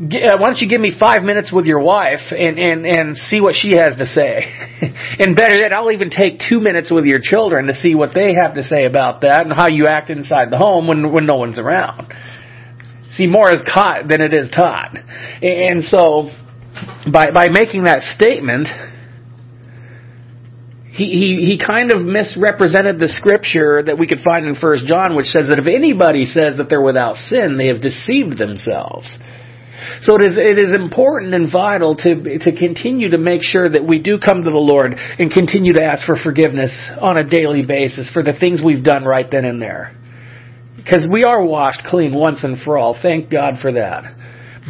Uh, 0.00 0.38
why 0.38 0.46
don't 0.46 0.58
you 0.58 0.68
give 0.68 0.80
me 0.80 0.94
five 0.98 1.24
minutes 1.24 1.52
with 1.52 1.66
your 1.66 1.80
wife 1.80 2.20
and, 2.30 2.56
and, 2.56 2.86
and 2.86 3.16
see 3.16 3.40
what 3.40 3.56
she 3.56 3.72
has 3.72 3.96
to 3.96 4.06
say? 4.06 4.44
and 5.18 5.34
better 5.34 5.58
yet, 5.58 5.72
I'll 5.72 5.90
even 5.90 6.08
take 6.08 6.40
two 6.48 6.60
minutes 6.60 6.92
with 6.92 7.04
your 7.04 7.18
children 7.20 7.66
to 7.66 7.74
see 7.74 7.96
what 7.96 8.10
they 8.14 8.34
have 8.34 8.54
to 8.54 8.62
say 8.62 8.84
about 8.84 9.22
that 9.22 9.40
and 9.40 9.52
how 9.52 9.66
you 9.66 9.88
act 9.88 10.08
inside 10.08 10.52
the 10.52 10.56
home 10.56 10.86
when, 10.86 11.10
when 11.10 11.26
no 11.26 11.34
one's 11.34 11.58
around. 11.58 12.12
See, 13.10 13.26
more 13.26 13.52
is 13.52 13.60
caught 13.72 14.06
than 14.08 14.20
it 14.20 14.32
is 14.32 14.48
taught. 14.50 14.94
And 15.42 15.82
so, 15.82 16.30
by, 17.12 17.32
by 17.32 17.48
making 17.48 17.84
that 17.84 18.02
statement, 18.02 18.68
he, 20.92 21.06
he, 21.06 21.58
he 21.58 21.62
kind 21.64 21.90
of 21.90 22.02
misrepresented 22.02 23.00
the 23.00 23.08
scripture 23.08 23.82
that 23.82 23.98
we 23.98 24.06
could 24.06 24.20
find 24.20 24.46
in 24.46 24.54
First 24.54 24.86
John, 24.86 25.16
which 25.16 25.26
says 25.26 25.48
that 25.48 25.58
if 25.58 25.66
anybody 25.66 26.24
says 26.24 26.56
that 26.58 26.68
they're 26.68 26.80
without 26.80 27.16
sin, 27.16 27.58
they 27.58 27.66
have 27.66 27.82
deceived 27.82 28.38
themselves. 28.38 29.08
So 30.02 30.16
it 30.16 30.24
is, 30.24 30.38
it 30.38 30.58
is 30.58 30.74
important 30.74 31.34
and 31.34 31.50
vital 31.50 31.96
to, 31.96 32.38
to 32.38 32.52
continue 32.56 33.10
to 33.10 33.18
make 33.18 33.42
sure 33.42 33.68
that 33.68 33.86
we 33.86 34.00
do 34.00 34.18
come 34.18 34.44
to 34.44 34.50
the 34.50 34.56
Lord 34.56 34.94
and 34.94 35.30
continue 35.30 35.74
to 35.74 35.82
ask 35.82 36.04
for 36.04 36.16
forgiveness 36.16 36.76
on 37.00 37.16
a 37.18 37.28
daily 37.28 37.62
basis 37.62 38.08
for 38.12 38.22
the 38.22 38.32
things 38.38 38.60
we've 38.64 38.84
done 38.84 39.04
right 39.04 39.26
then 39.30 39.44
and 39.44 39.60
there. 39.60 39.94
Because 40.76 41.06
we 41.10 41.24
are 41.24 41.44
washed 41.44 41.82
clean 41.88 42.14
once 42.14 42.44
and 42.44 42.60
for 42.60 42.78
all. 42.78 42.98
Thank 43.00 43.30
God 43.30 43.54
for 43.60 43.72
that. 43.72 44.04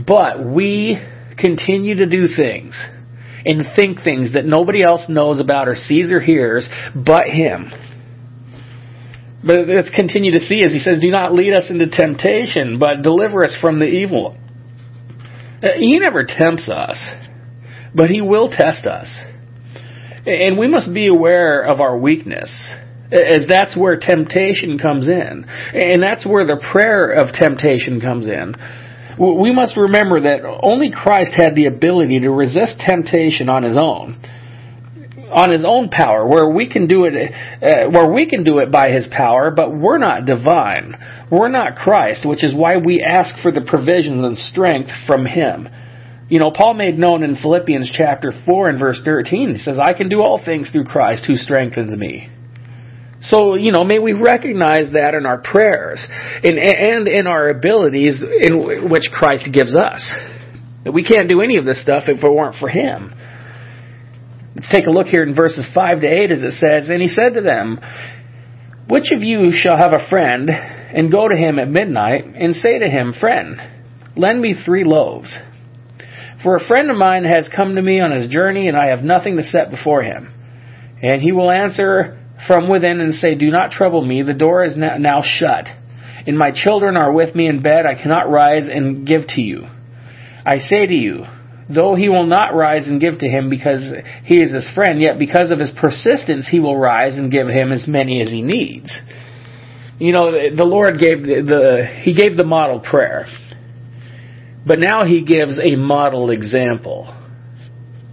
But 0.07 0.45
we 0.45 0.99
continue 1.39 1.97
to 1.97 2.07
do 2.07 2.27
things 2.35 2.83
and 3.45 3.65
think 3.77 4.03
things 4.03 4.35
that 4.35 4.45
nobody 4.45 4.83
else 4.83 5.05
knows 5.09 5.41
about 5.41 5.69
or 5.69 5.77
sees 5.77 6.11
or 6.11 6.21
hears 6.21 6.69
but 6.95 7.27
Him. 7.27 7.71
But 9.45 9.69
let's 9.69 9.91
continue 9.95 10.33
to 10.33 10.41
see 10.41 10.65
as 10.65 10.73
he 10.73 10.81
says, 10.81 11.01
Do 11.01 11.11
not 11.11 11.33
lead 11.33 11.53
us 11.53 11.71
into 11.71 11.87
temptation, 11.89 12.79
but 12.79 13.03
deliver 13.03 13.45
us 13.45 13.57
from 13.61 13.79
the 13.79 13.87
evil. 13.87 14.37
Uh, 15.62 15.69
he 15.79 15.99
never 15.99 16.25
tempts 16.25 16.69
us, 16.69 16.99
but 17.95 18.11
He 18.11 18.21
will 18.21 18.49
test 18.49 18.87
us. 18.87 19.12
And 20.27 20.59
we 20.59 20.69
must 20.69 20.93
be 20.93 21.07
aware 21.07 21.62
of 21.62 21.81
our 21.81 21.99
weakness, 21.99 22.50
as 23.11 23.47
that's 23.49 23.77
where 23.77 23.99
temptation 23.99 24.79
comes 24.79 25.09
in. 25.09 25.45
And 25.75 26.03
that's 26.03 26.27
where 26.27 26.47
the 26.47 26.62
prayer 26.73 27.11
of 27.11 27.33
temptation 27.33 28.00
comes 28.00 28.27
in. 28.27 28.55
We 29.19 29.53
must 29.53 29.77
remember 29.77 30.21
that 30.21 30.45
only 30.62 30.93
Christ 30.93 31.33
had 31.37 31.57
the 31.57 31.67
ability 31.67 32.21
to 32.21 32.31
resist 32.31 32.79
temptation 32.79 33.49
on 33.49 33.62
His 33.62 33.77
own 33.77 34.21
on 35.31 35.51
his 35.51 35.65
own 35.67 35.89
power, 35.89 36.27
where 36.27 36.49
we 36.49 36.69
can 36.69 36.87
do 36.87 37.05
it, 37.05 37.15
uh, 37.15 37.91
where 37.91 38.13
we 38.13 38.29
can 38.29 38.45
do 38.45 38.59
it 38.59 38.71
by 38.71 38.91
his 38.91 39.07
power, 39.11 39.51
but 39.51 39.75
we're 39.75 39.99
not 39.99 40.27
divine. 40.27 40.95
We're 41.31 41.49
not 41.49 41.77
Christ, 41.77 42.27
which 42.27 42.45
is 42.45 42.55
why 42.55 42.77
we 42.79 43.03
ask 43.03 43.43
for 43.43 43.53
the 43.53 43.61
provisions 43.61 44.25
and 44.25 44.37
strength 44.39 44.91
from 45.07 45.27
him. 45.27 45.69
You 46.29 46.39
know, 46.39 46.51
Paul 46.51 46.75
made 46.75 46.99
known 46.99 47.23
in 47.23 47.37
Philippians 47.37 47.91
chapter 47.97 48.33
4 48.45 48.69
and 48.69 48.79
verse 48.79 49.01
13, 49.05 49.55
he 49.55 49.59
says, 49.59 49.79
I 49.83 49.95
can 49.95 50.09
do 50.09 50.21
all 50.21 50.41
things 50.45 50.71
through 50.71 50.85
Christ 50.85 51.25
who 51.27 51.37
strengthens 51.37 51.97
me. 51.97 52.29
So, 53.23 53.55
you 53.55 53.73
know, 53.73 53.83
may 53.83 53.99
we 53.99 54.13
recognize 54.13 54.93
that 54.93 55.15
in 55.15 55.27
our 55.27 55.39
prayers 55.39 56.07
and, 56.45 56.59
and 56.59 57.09
in 57.09 57.27
our 57.27 57.49
abilities 57.49 58.23
in 58.23 58.89
which 58.91 59.11
Christ 59.13 59.49
gives 59.53 59.75
us. 59.75 60.07
That 60.85 60.93
we 60.93 61.03
can't 61.03 61.29
do 61.29 61.41
any 61.41 61.57
of 61.57 61.65
this 61.65 61.83
stuff 61.83 62.05
if 62.07 62.23
it 62.23 62.31
weren't 62.31 62.57
for 62.61 62.69
him. 62.69 63.13
Take 64.73 64.87
a 64.87 64.91
look 64.91 65.07
here 65.07 65.23
in 65.23 65.35
verses 65.35 65.67
5 65.73 66.00
to 66.00 66.07
8 66.07 66.31
as 66.33 66.43
it 66.43 66.53
says, 66.53 66.88
And 66.88 67.00
he 67.00 67.09
said 67.09 67.35
to 67.35 67.41
them, 67.41 67.79
Which 68.88 69.12
of 69.15 69.23
you 69.23 69.53
shall 69.53 69.77
have 69.77 69.93
a 69.93 70.09
friend, 70.09 70.50
and 70.50 71.12
go 71.12 71.29
to 71.29 71.37
him 71.37 71.59
at 71.59 71.69
midnight, 71.69 72.25
and 72.25 72.57
say 72.57 72.79
to 72.79 72.88
him, 72.88 73.15
Friend, 73.19 73.57
lend 74.17 74.41
me 74.41 74.55
three 74.65 74.85
loaves. 74.85 75.37
For 76.43 76.57
a 76.57 76.67
friend 76.67 76.91
of 76.91 76.97
mine 76.97 77.25
has 77.25 77.49
come 77.55 77.75
to 77.77 77.83
me 77.83 78.00
on 78.00 78.11
his 78.11 78.31
journey, 78.31 78.69
and 78.69 78.77
I 78.77 78.87
have 78.87 79.03
nothing 79.03 79.37
to 79.37 79.45
set 79.45 79.71
before 79.71 80.03
him. 80.03 80.33
And 81.03 81.23
he 81.23 81.33
will 81.33 81.50
answer 81.50 82.19
from 82.47 82.69
within 82.69 83.00
and 83.00 83.15
say, 83.15 83.35
Do 83.35 83.50
not 83.50 83.71
trouble 83.71 84.05
me, 84.05 84.23
the 84.23 84.33
door 84.33 84.65
is 84.65 84.75
now 84.77 85.23
shut, 85.25 85.67
and 86.27 86.38
my 86.38 86.50
children 86.53 86.97
are 86.97 87.12
with 87.12 87.35
me 87.35 87.49
in 87.49 87.62
bed, 87.62 87.87
I 87.87 88.00
cannot 88.00 88.31
rise 88.31 88.69
and 88.69 89.07
give 89.07 89.27
to 89.29 89.41
you. 89.41 89.67
I 90.45 90.59
say 90.59 90.87
to 90.87 90.95
you, 90.95 91.25
though 91.73 91.95
he 91.95 92.09
will 92.09 92.27
not 92.27 92.55
rise 92.55 92.87
and 92.87 93.01
give 93.01 93.19
to 93.19 93.29
him 93.29 93.51
because 93.51 93.83
he 94.25 94.39
is 94.39 94.53
his 94.53 94.69
friend, 94.75 95.01
yet 95.01 95.19
because 95.19 95.51
of 95.51 95.59
his 95.59 95.73
persistence 95.79 96.49
he 96.51 96.61
will 96.61 96.79
rise 96.79 97.17
and 97.17 97.31
give 97.31 97.49
him 97.49 97.73
as 97.73 97.87
many 97.87 98.23
as 98.23 98.29
he 98.29 98.43
needs. 98.43 98.91
You 99.99 100.13
know, 100.13 100.33
the 100.33 100.65
Lord 100.65 100.99
gave 100.99 101.23
the, 101.23 101.43
the 101.43 102.03
he 102.03 102.15
gave 102.15 102.37
the 102.37 102.45
model 102.45 102.81
prayer. 102.81 103.27
But 104.65 104.79
now 104.79 105.05
he 105.05 105.25
gives 105.25 105.59
a 105.59 105.77
model 105.77 106.31
example. 106.31 107.15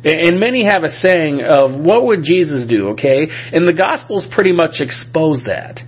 And 0.03 0.39
many 0.39 0.63
have 0.63 0.83
a 0.83 0.89
saying 0.89 1.41
of 1.41 1.79
what 1.79 2.05
would 2.05 2.23
Jesus 2.23 2.69
do, 2.69 2.89
okay? 2.89 3.27
And 3.51 3.67
the 3.67 3.73
Gospels 3.73 4.27
pretty 4.33 4.51
much 4.51 4.75
expose 4.79 5.41
that. 5.47 5.79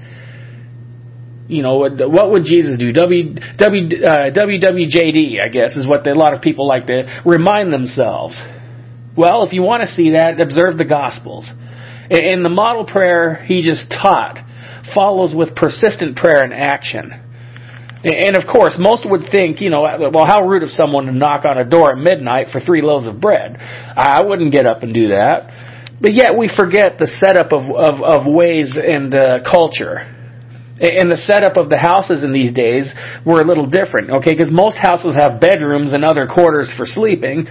You 1.48 1.64
know, 1.64 1.78
what 1.78 2.32
would 2.32 2.44
Jesus 2.44 2.78
do? 2.78 2.92
W, 2.92 3.36
w, 3.58 4.04
uh, 4.04 4.32
WWJD, 4.32 5.42
I 5.42 5.48
guess, 5.48 5.76
is 5.76 5.88
what 5.88 6.06
a 6.06 6.14
lot 6.14 6.34
of 6.34 6.42
people 6.42 6.68
like 6.68 6.88
to 6.88 7.22
remind 7.26 7.72
themselves. 7.72 8.36
Well, 9.16 9.44
if 9.44 9.54
you 9.54 9.62
want 9.62 9.84
to 9.84 9.94
see 9.94 10.12
that, 10.12 10.42
observe 10.42 10.78
the 10.78 10.86
Gospels. 10.86 11.50
And 12.10 12.44
the 12.44 12.50
model 12.50 12.86
prayer 12.86 13.36
he 13.46 13.62
just 13.62 13.90
taught 13.90 14.38
follows 14.94 15.34
with 15.36 15.56
persistent 15.56 16.18
prayer 16.18 16.44
and 16.44 16.54
action. 16.54 17.12
And 18.04 18.36
of 18.36 18.44
course, 18.52 18.76
most 18.78 19.10
would 19.10 19.30
think, 19.32 19.60
you 19.60 19.70
know, 19.70 19.82
well, 20.14 20.26
how 20.26 20.42
rude 20.48 20.64
of 20.64 20.70
someone 20.70 21.06
to 21.08 21.12
knock 21.12 21.46
on 21.46 21.58
a 21.58 21.68
door 21.68 21.94
at 21.94 21.98
midnight 21.98 22.48
for 22.52 22.60
three 22.62 22.82
loaves 22.82 23.08
of 23.08 23.20
bread. 23.20 23.58
I 23.58 24.24
wouldn't 24.24 24.54
get 24.54 24.66
up 24.66 24.84
and 24.84 24.94
do 24.94 25.10
that. 25.10 25.50
But 26.00 26.14
yet 26.14 26.38
we 26.38 26.50
forget 26.56 27.00
the 27.00 27.08
setup 27.08 27.52
of, 27.52 27.64
of, 27.76 28.04
of 28.04 28.32
ways 28.32 28.72
and 28.76 29.14
uh, 29.14 29.40
culture. 29.50 30.17
And 30.80 31.10
the 31.10 31.18
setup 31.18 31.58
of 31.58 31.70
the 31.70 31.78
houses 31.78 32.24
in 32.24 32.32
these 32.32 32.54
days 32.54 32.94
were 33.26 33.42
a 33.42 33.46
little 33.46 33.66
different, 33.66 34.12
okay? 34.22 34.34
Because 34.34 34.52
most 34.52 34.78
houses 34.78 35.16
have 35.16 35.42
bedrooms 35.42 35.94
and 35.94 36.06
other 36.06 36.28
quarters 36.28 36.72
for 36.78 36.86
sleeping. 36.86 37.48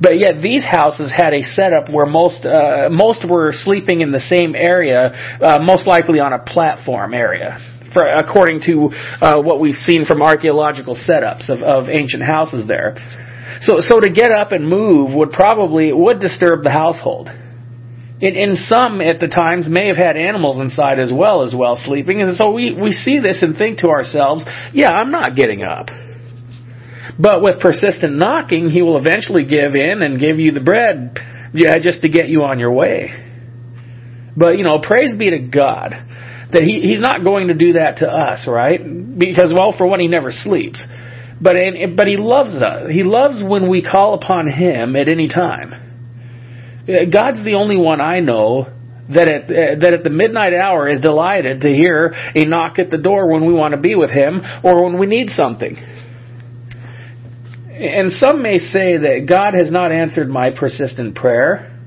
But 0.00 0.18
yet 0.18 0.40
these 0.42 0.64
houses 0.64 1.12
had 1.14 1.34
a 1.34 1.42
setup 1.42 1.92
where 1.92 2.06
most 2.06 2.44
uh, 2.46 2.88
most 2.90 3.28
were 3.28 3.52
sleeping 3.52 4.00
in 4.00 4.12
the 4.12 4.20
same 4.20 4.54
area, 4.54 5.12
uh, 5.42 5.58
most 5.60 5.86
likely 5.86 6.20
on 6.20 6.32
a 6.32 6.38
platform 6.38 7.12
area 7.12 7.58
for, 7.92 8.06
according 8.06 8.62
to 8.62 8.90
uh, 9.20 9.42
what 9.42 9.60
we've 9.60 9.74
seen 9.74 10.06
from 10.06 10.22
archaeological 10.22 10.94
setups 10.94 11.48
of, 11.48 11.60
of 11.62 11.88
ancient 11.90 12.22
houses 12.24 12.66
there. 12.66 12.96
So, 13.62 13.80
so 13.80 14.00
to 14.00 14.10
get 14.10 14.30
up 14.30 14.52
and 14.52 14.66
move 14.68 15.14
would 15.14 15.32
probably 15.32 15.92
would 15.92 16.20
disturb 16.20 16.62
the 16.62 16.70
household. 16.70 17.28
In, 18.20 18.54
some 18.56 19.00
at 19.00 19.18
the 19.18 19.28
times 19.28 19.66
may 19.68 19.88
have 19.88 19.96
had 19.96 20.16
animals 20.16 20.60
inside 20.60 20.98
as 20.98 21.10
well 21.10 21.42
as 21.42 21.54
well 21.56 21.74
sleeping, 21.76 22.20
and 22.20 22.36
so 22.36 22.50
we, 22.50 22.76
we 22.78 22.92
see 22.92 23.18
this 23.18 23.42
and 23.42 23.56
think 23.56 23.78
to 23.78 23.88
ourselves, 23.88 24.44
yeah, 24.74 24.90
I'm 24.90 25.10
not 25.10 25.34
getting 25.34 25.62
up. 25.62 25.86
But 27.18 27.42
with 27.42 27.60
persistent 27.60 28.14
knocking, 28.16 28.68
he 28.68 28.82
will 28.82 28.98
eventually 28.98 29.44
give 29.44 29.74
in 29.74 30.02
and 30.02 30.20
give 30.20 30.38
you 30.38 30.52
the 30.52 30.60
bread, 30.60 31.16
yeah, 31.54 31.78
just 31.80 32.02
to 32.02 32.10
get 32.10 32.28
you 32.28 32.42
on 32.42 32.58
your 32.58 32.72
way. 32.72 33.10
But 34.36 34.58
you 34.58 34.64
know, 34.64 34.80
praise 34.80 35.16
be 35.18 35.30
to 35.30 35.38
God 35.38 35.94
that 36.52 36.62
he, 36.62 36.80
he's 36.80 37.00
not 37.00 37.24
going 37.24 37.48
to 37.48 37.54
do 37.54 37.74
that 37.74 37.98
to 37.98 38.08
us, 38.08 38.46
right? 38.46 38.80
Because, 39.18 39.52
well, 39.54 39.74
for 39.76 39.86
one, 39.86 40.00
he 40.00 40.08
never 40.08 40.30
sleeps. 40.30 40.82
But, 41.40 41.56
but 41.96 42.06
he 42.06 42.16
loves 42.18 42.60
us. 42.62 42.90
He 42.90 43.02
loves 43.02 43.42
when 43.42 43.70
we 43.70 43.82
call 43.82 44.14
upon 44.14 44.50
him 44.50 44.96
at 44.96 45.08
any 45.08 45.28
time. 45.28 45.79
God's 46.86 47.44
the 47.44 47.54
only 47.54 47.76
one 47.76 48.00
I 48.00 48.20
know 48.20 48.66
that 49.08 49.28
at, 49.28 49.44
uh, 49.44 49.80
that 49.80 49.92
at 49.92 50.04
the 50.04 50.10
midnight 50.10 50.54
hour 50.54 50.88
is 50.88 51.00
delighted 51.00 51.62
to 51.62 51.68
hear 51.68 52.12
a 52.34 52.44
knock 52.44 52.78
at 52.78 52.90
the 52.90 52.98
door 52.98 53.30
when 53.30 53.46
we 53.46 53.52
want 53.52 53.74
to 53.74 53.80
be 53.80 53.94
with 53.94 54.10
him 54.10 54.40
or 54.62 54.84
when 54.84 54.98
we 54.98 55.06
need 55.06 55.30
something. 55.30 55.76
And 57.80 58.12
some 58.12 58.42
may 58.42 58.58
say 58.58 58.98
that 58.98 59.26
God 59.26 59.54
has 59.54 59.70
not 59.70 59.90
answered 59.90 60.28
my 60.28 60.50
persistent 60.50 61.16
prayer. 61.16 61.78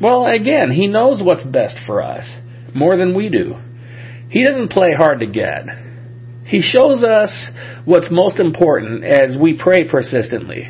Well, 0.00 0.26
again, 0.26 0.72
He 0.72 0.88
knows 0.88 1.20
what's 1.22 1.44
best 1.44 1.76
for 1.86 2.02
us 2.02 2.28
more 2.74 2.96
than 2.96 3.16
we 3.16 3.28
do. 3.28 3.54
He 4.28 4.44
doesn't 4.44 4.70
play 4.70 4.92
hard 4.92 5.20
to 5.20 5.26
get. 5.26 5.66
He 6.44 6.62
shows 6.62 7.04
us 7.04 7.30
what's 7.84 8.08
most 8.10 8.40
important 8.40 9.04
as 9.04 9.36
we 9.40 9.56
pray 9.56 9.88
persistently 9.88 10.68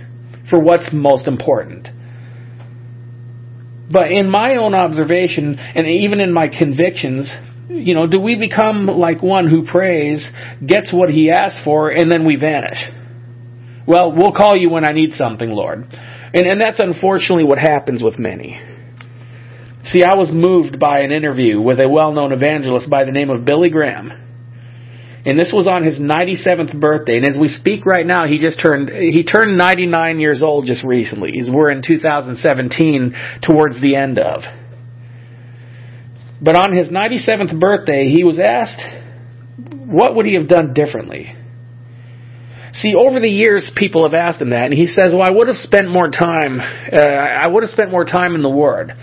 for 0.50 0.60
what's 0.60 0.90
most 0.92 1.26
important. 1.26 1.88
But 3.90 4.10
in 4.10 4.28
my 4.30 4.56
own 4.56 4.74
observation, 4.74 5.58
and 5.58 5.86
even 5.86 6.20
in 6.20 6.32
my 6.32 6.48
convictions, 6.48 7.30
you 7.68 7.94
know, 7.94 8.06
do 8.06 8.20
we 8.20 8.36
become 8.36 8.86
like 8.86 9.22
one 9.22 9.48
who 9.48 9.66
prays, 9.66 10.26
gets 10.64 10.92
what 10.92 11.10
he 11.10 11.30
asks 11.30 11.58
for, 11.64 11.90
and 11.90 12.10
then 12.10 12.26
we 12.26 12.36
vanish? 12.36 12.78
Well, 13.86 14.12
we'll 14.14 14.34
call 14.34 14.56
you 14.56 14.68
when 14.68 14.84
I 14.84 14.92
need 14.92 15.12
something, 15.12 15.48
Lord. 15.48 15.86
And, 15.88 16.46
and 16.46 16.60
that's 16.60 16.78
unfortunately 16.78 17.44
what 17.44 17.58
happens 17.58 18.02
with 18.02 18.18
many. 18.18 18.60
See, 19.86 20.02
I 20.04 20.16
was 20.16 20.30
moved 20.30 20.78
by 20.78 21.00
an 21.00 21.12
interview 21.12 21.60
with 21.60 21.80
a 21.80 21.88
well-known 21.88 22.32
evangelist 22.32 22.90
by 22.90 23.04
the 23.04 23.12
name 23.12 23.30
of 23.30 23.46
Billy 23.46 23.70
Graham. 23.70 24.27
And 25.28 25.38
this 25.38 25.52
was 25.52 25.68
on 25.68 25.84
his 25.84 25.98
97th 25.98 26.80
birthday. 26.80 27.18
And 27.18 27.26
as 27.26 27.36
we 27.38 27.48
speak 27.48 27.84
right 27.84 28.06
now, 28.06 28.26
he 28.26 28.38
just 28.38 28.62
turned, 28.62 28.88
he 28.88 29.24
turned 29.24 29.58
99 29.58 30.20
years 30.20 30.42
old 30.42 30.64
just 30.64 30.82
recently. 30.82 31.32
He's, 31.32 31.50
we're 31.50 31.70
in 31.70 31.82
2017 31.86 33.14
towards 33.42 33.78
the 33.78 33.94
end 33.94 34.18
of. 34.18 34.40
But 36.40 36.56
on 36.56 36.74
his 36.74 36.88
97th 36.88 37.60
birthday, 37.60 38.08
he 38.08 38.24
was 38.24 38.38
asked, 38.38 38.80
what 39.84 40.16
would 40.16 40.24
he 40.24 40.32
have 40.32 40.48
done 40.48 40.72
differently? 40.72 41.34
See, 42.72 42.94
over 42.94 43.20
the 43.20 43.28
years, 43.28 43.70
people 43.76 44.08
have 44.08 44.14
asked 44.14 44.40
him 44.40 44.48
that, 44.50 44.64
and 44.64 44.72
he 44.72 44.86
says, 44.86 45.12
well, 45.12 45.24
I 45.24 45.30
would 45.30 45.48
have 45.48 45.58
spent 45.58 45.90
more 45.90 46.08
time, 46.08 46.58
uh, 46.58 46.96
I 46.96 47.48
would 47.48 47.64
have 47.64 47.70
spent 47.70 47.90
more 47.90 48.06
time 48.06 48.34
in 48.34 48.40
the 48.40 48.48
Word. 48.48 48.94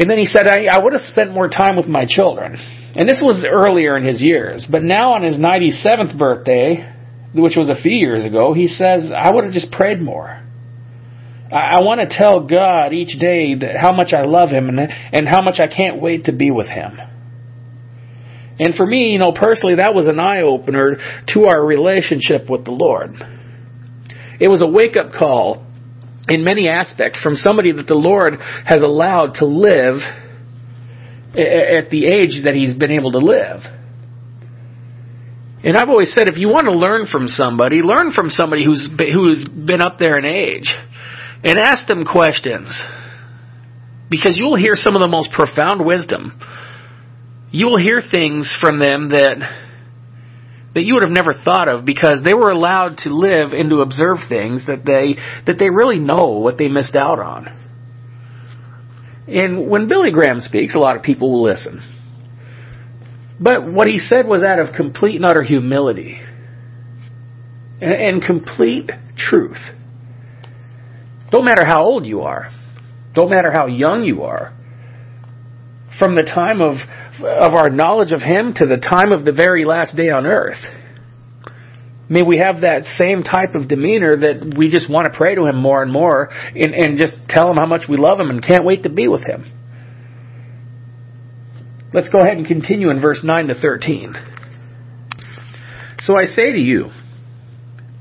And 0.00 0.10
then 0.10 0.18
he 0.18 0.26
said, 0.26 0.48
I, 0.48 0.64
I 0.64 0.82
would 0.82 0.94
have 0.94 1.02
spent 1.02 1.30
more 1.30 1.48
time 1.48 1.76
with 1.76 1.86
my 1.86 2.06
children. 2.08 2.56
And 2.94 3.08
this 3.08 3.20
was 3.22 3.46
earlier 3.48 3.96
in 3.96 4.04
his 4.04 4.20
years. 4.20 4.66
But 4.70 4.82
now 4.82 5.12
on 5.12 5.22
his 5.22 5.36
97th 5.36 6.18
birthday, 6.18 6.94
which 7.34 7.56
was 7.56 7.68
a 7.68 7.80
few 7.80 7.92
years 7.92 8.24
ago, 8.24 8.54
he 8.54 8.66
says, 8.66 9.10
I 9.14 9.30
would 9.30 9.44
have 9.44 9.52
just 9.52 9.70
prayed 9.72 10.00
more. 10.00 10.42
I, 11.52 11.78
I 11.78 11.82
want 11.82 12.00
to 12.00 12.16
tell 12.16 12.46
God 12.46 12.92
each 12.92 13.18
day 13.18 13.54
that 13.56 13.76
how 13.80 13.92
much 13.92 14.12
I 14.12 14.24
love 14.24 14.50
Him 14.50 14.68
and, 14.68 14.80
and 14.80 15.28
how 15.28 15.42
much 15.42 15.60
I 15.60 15.66
can't 15.66 16.00
wait 16.00 16.24
to 16.24 16.32
be 16.32 16.50
with 16.50 16.68
Him. 16.68 16.98
And 18.60 18.74
for 18.74 18.84
me, 18.84 19.10
you 19.12 19.18
know, 19.18 19.32
personally, 19.32 19.76
that 19.76 19.94
was 19.94 20.06
an 20.08 20.18
eye 20.18 20.42
opener 20.42 20.96
to 21.28 21.46
our 21.46 21.64
relationship 21.64 22.50
with 22.50 22.64
the 22.64 22.72
Lord. 22.72 23.14
It 24.40 24.48
was 24.48 24.62
a 24.62 24.66
wake 24.66 24.96
up 24.96 25.12
call 25.12 25.64
in 26.28 26.44
many 26.44 26.68
aspects 26.68 27.20
from 27.22 27.34
somebody 27.34 27.72
that 27.72 27.86
the 27.86 27.94
Lord 27.94 28.34
has 28.64 28.82
allowed 28.82 29.34
to 29.34 29.46
live 29.46 30.00
at 31.38 31.90
the 31.90 32.06
age 32.06 32.42
that 32.44 32.54
he's 32.54 32.74
been 32.74 32.90
able 32.90 33.12
to 33.12 33.18
live. 33.18 33.62
And 35.62 35.76
I've 35.76 35.88
always 35.88 36.14
said 36.14 36.28
if 36.28 36.38
you 36.38 36.48
want 36.48 36.66
to 36.66 36.72
learn 36.72 37.06
from 37.10 37.28
somebody, 37.28 37.76
learn 37.82 38.12
from 38.12 38.30
somebody 38.30 38.64
who's 38.64 38.88
who's 38.98 39.46
been 39.48 39.80
up 39.80 39.98
there 39.98 40.18
in 40.18 40.24
age 40.24 40.74
and 41.44 41.58
ask 41.58 41.86
them 41.86 42.04
questions. 42.04 42.68
Because 44.10 44.38
you'll 44.38 44.56
hear 44.56 44.74
some 44.74 44.96
of 44.96 45.02
the 45.02 45.08
most 45.08 45.32
profound 45.32 45.84
wisdom. 45.84 46.40
You 47.50 47.66
will 47.66 47.78
hear 47.78 48.00
things 48.10 48.56
from 48.60 48.78
them 48.78 49.10
that 49.10 49.36
that 50.74 50.84
you 50.84 50.94
would 50.94 51.02
have 51.02 51.12
never 51.12 51.34
thought 51.34 51.68
of 51.68 51.84
because 51.84 52.22
they 52.24 52.34
were 52.34 52.50
allowed 52.50 52.98
to 52.98 53.10
live 53.10 53.52
and 53.52 53.70
to 53.70 53.80
observe 53.80 54.18
things 54.28 54.66
that 54.66 54.84
they 54.84 55.16
that 55.46 55.58
they 55.58 55.70
really 55.70 55.98
know 55.98 56.38
what 56.38 56.56
they 56.56 56.68
missed 56.68 56.94
out 56.94 57.18
on. 57.18 57.67
And 59.28 59.68
when 59.68 59.88
Billy 59.88 60.10
Graham 60.10 60.40
speaks, 60.40 60.74
a 60.74 60.78
lot 60.78 60.96
of 60.96 61.02
people 61.02 61.30
will 61.30 61.42
listen. 61.42 61.82
But 63.38 63.70
what 63.70 63.86
he 63.86 63.98
said 63.98 64.26
was 64.26 64.42
out 64.42 64.58
of 64.58 64.74
complete 64.74 65.16
and 65.16 65.24
utter 65.24 65.42
humility 65.42 66.18
and, 67.80 68.20
complete 68.22 68.90
truth. 69.16 69.58
Don't 71.30 71.44
matter 71.44 71.64
how 71.64 71.84
old 71.84 72.06
you 72.06 72.22
are. 72.22 72.50
Don't 73.14 73.30
matter 73.30 73.52
how 73.52 73.66
young 73.66 74.02
you 74.02 74.22
are 74.22 74.52
from 75.98 76.14
the 76.14 76.22
time 76.22 76.60
of, 76.60 76.76
of 77.20 77.54
our 77.54 77.70
knowledge 77.70 78.12
of 78.12 78.20
Him 78.20 78.54
to 78.56 78.66
the 78.66 78.78
time 78.78 79.12
of 79.12 79.24
the 79.24 79.32
very 79.32 79.64
last 79.64 79.96
day 79.96 80.10
on 80.10 80.26
earth. 80.26 80.58
May 82.10 82.22
we 82.22 82.38
have 82.38 82.62
that 82.62 82.84
same 82.96 83.22
type 83.22 83.54
of 83.54 83.68
demeanor 83.68 84.16
that 84.16 84.54
we 84.56 84.70
just 84.70 84.90
want 84.90 85.12
to 85.12 85.16
pray 85.16 85.34
to 85.34 85.44
Him 85.44 85.60
more 85.60 85.82
and 85.82 85.92
more 85.92 86.30
and, 86.30 86.74
and 86.74 86.98
just 86.98 87.14
tell 87.28 87.50
Him 87.50 87.56
how 87.56 87.66
much 87.66 87.82
we 87.88 87.96
love 87.98 88.18
Him 88.18 88.30
and 88.30 88.42
can't 88.42 88.64
wait 88.64 88.84
to 88.84 88.88
be 88.88 89.08
with 89.08 89.22
Him. 89.22 89.44
Let's 91.92 92.08
go 92.08 92.22
ahead 92.22 92.36
and 92.36 92.46
continue 92.46 92.90
in 92.90 93.00
verse 93.00 93.22
9 93.24 93.48
to 93.48 93.54
13. 93.54 94.14
So 96.00 96.16
I 96.16 96.24
say 96.24 96.52
to 96.52 96.58
you, 96.58 96.90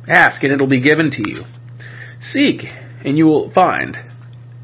ask 0.07 0.41
and 0.43 0.53
it'll 0.53 0.67
be 0.67 0.81
given 0.81 1.11
to 1.11 1.29
you. 1.29 1.43
Seek 2.21 2.61
and 3.03 3.17
you 3.17 3.25
will 3.25 3.51
find. 3.51 3.97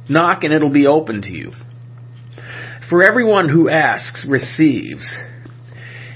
Knock 0.10 0.44
and 0.44 0.54
it'll 0.54 0.72
be 0.72 0.88
open 0.88 1.22
to 1.24 1.32
you. 1.32 1.52
For 2.90 3.04
everyone 3.04 3.50
who 3.50 3.70
asks 3.70 4.26
receives 4.30 5.06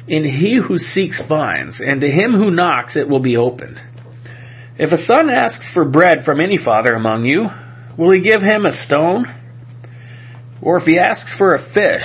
and 0.07 0.25
he 0.25 0.57
who 0.65 0.77
seeks 0.77 1.21
finds, 1.27 1.79
and 1.79 2.01
to 2.01 2.07
him 2.07 2.33
who 2.33 2.51
knocks 2.51 2.95
it 2.95 3.09
will 3.09 3.19
be 3.19 3.37
opened. 3.37 3.79
If 4.77 4.91
a 4.91 5.03
son 5.03 5.29
asks 5.29 5.69
for 5.73 5.85
bread 5.85 6.23
from 6.23 6.39
any 6.39 6.57
father 6.57 6.93
among 6.93 7.25
you, 7.25 7.47
will 7.97 8.13
he 8.13 8.21
give 8.21 8.41
him 8.41 8.65
a 8.65 8.85
stone? 8.85 9.25
Or 10.61 10.77
if 10.77 10.83
he 10.83 10.99
asks 10.99 11.35
for 11.37 11.55
a 11.55 11.73
fish, 11.73 12.03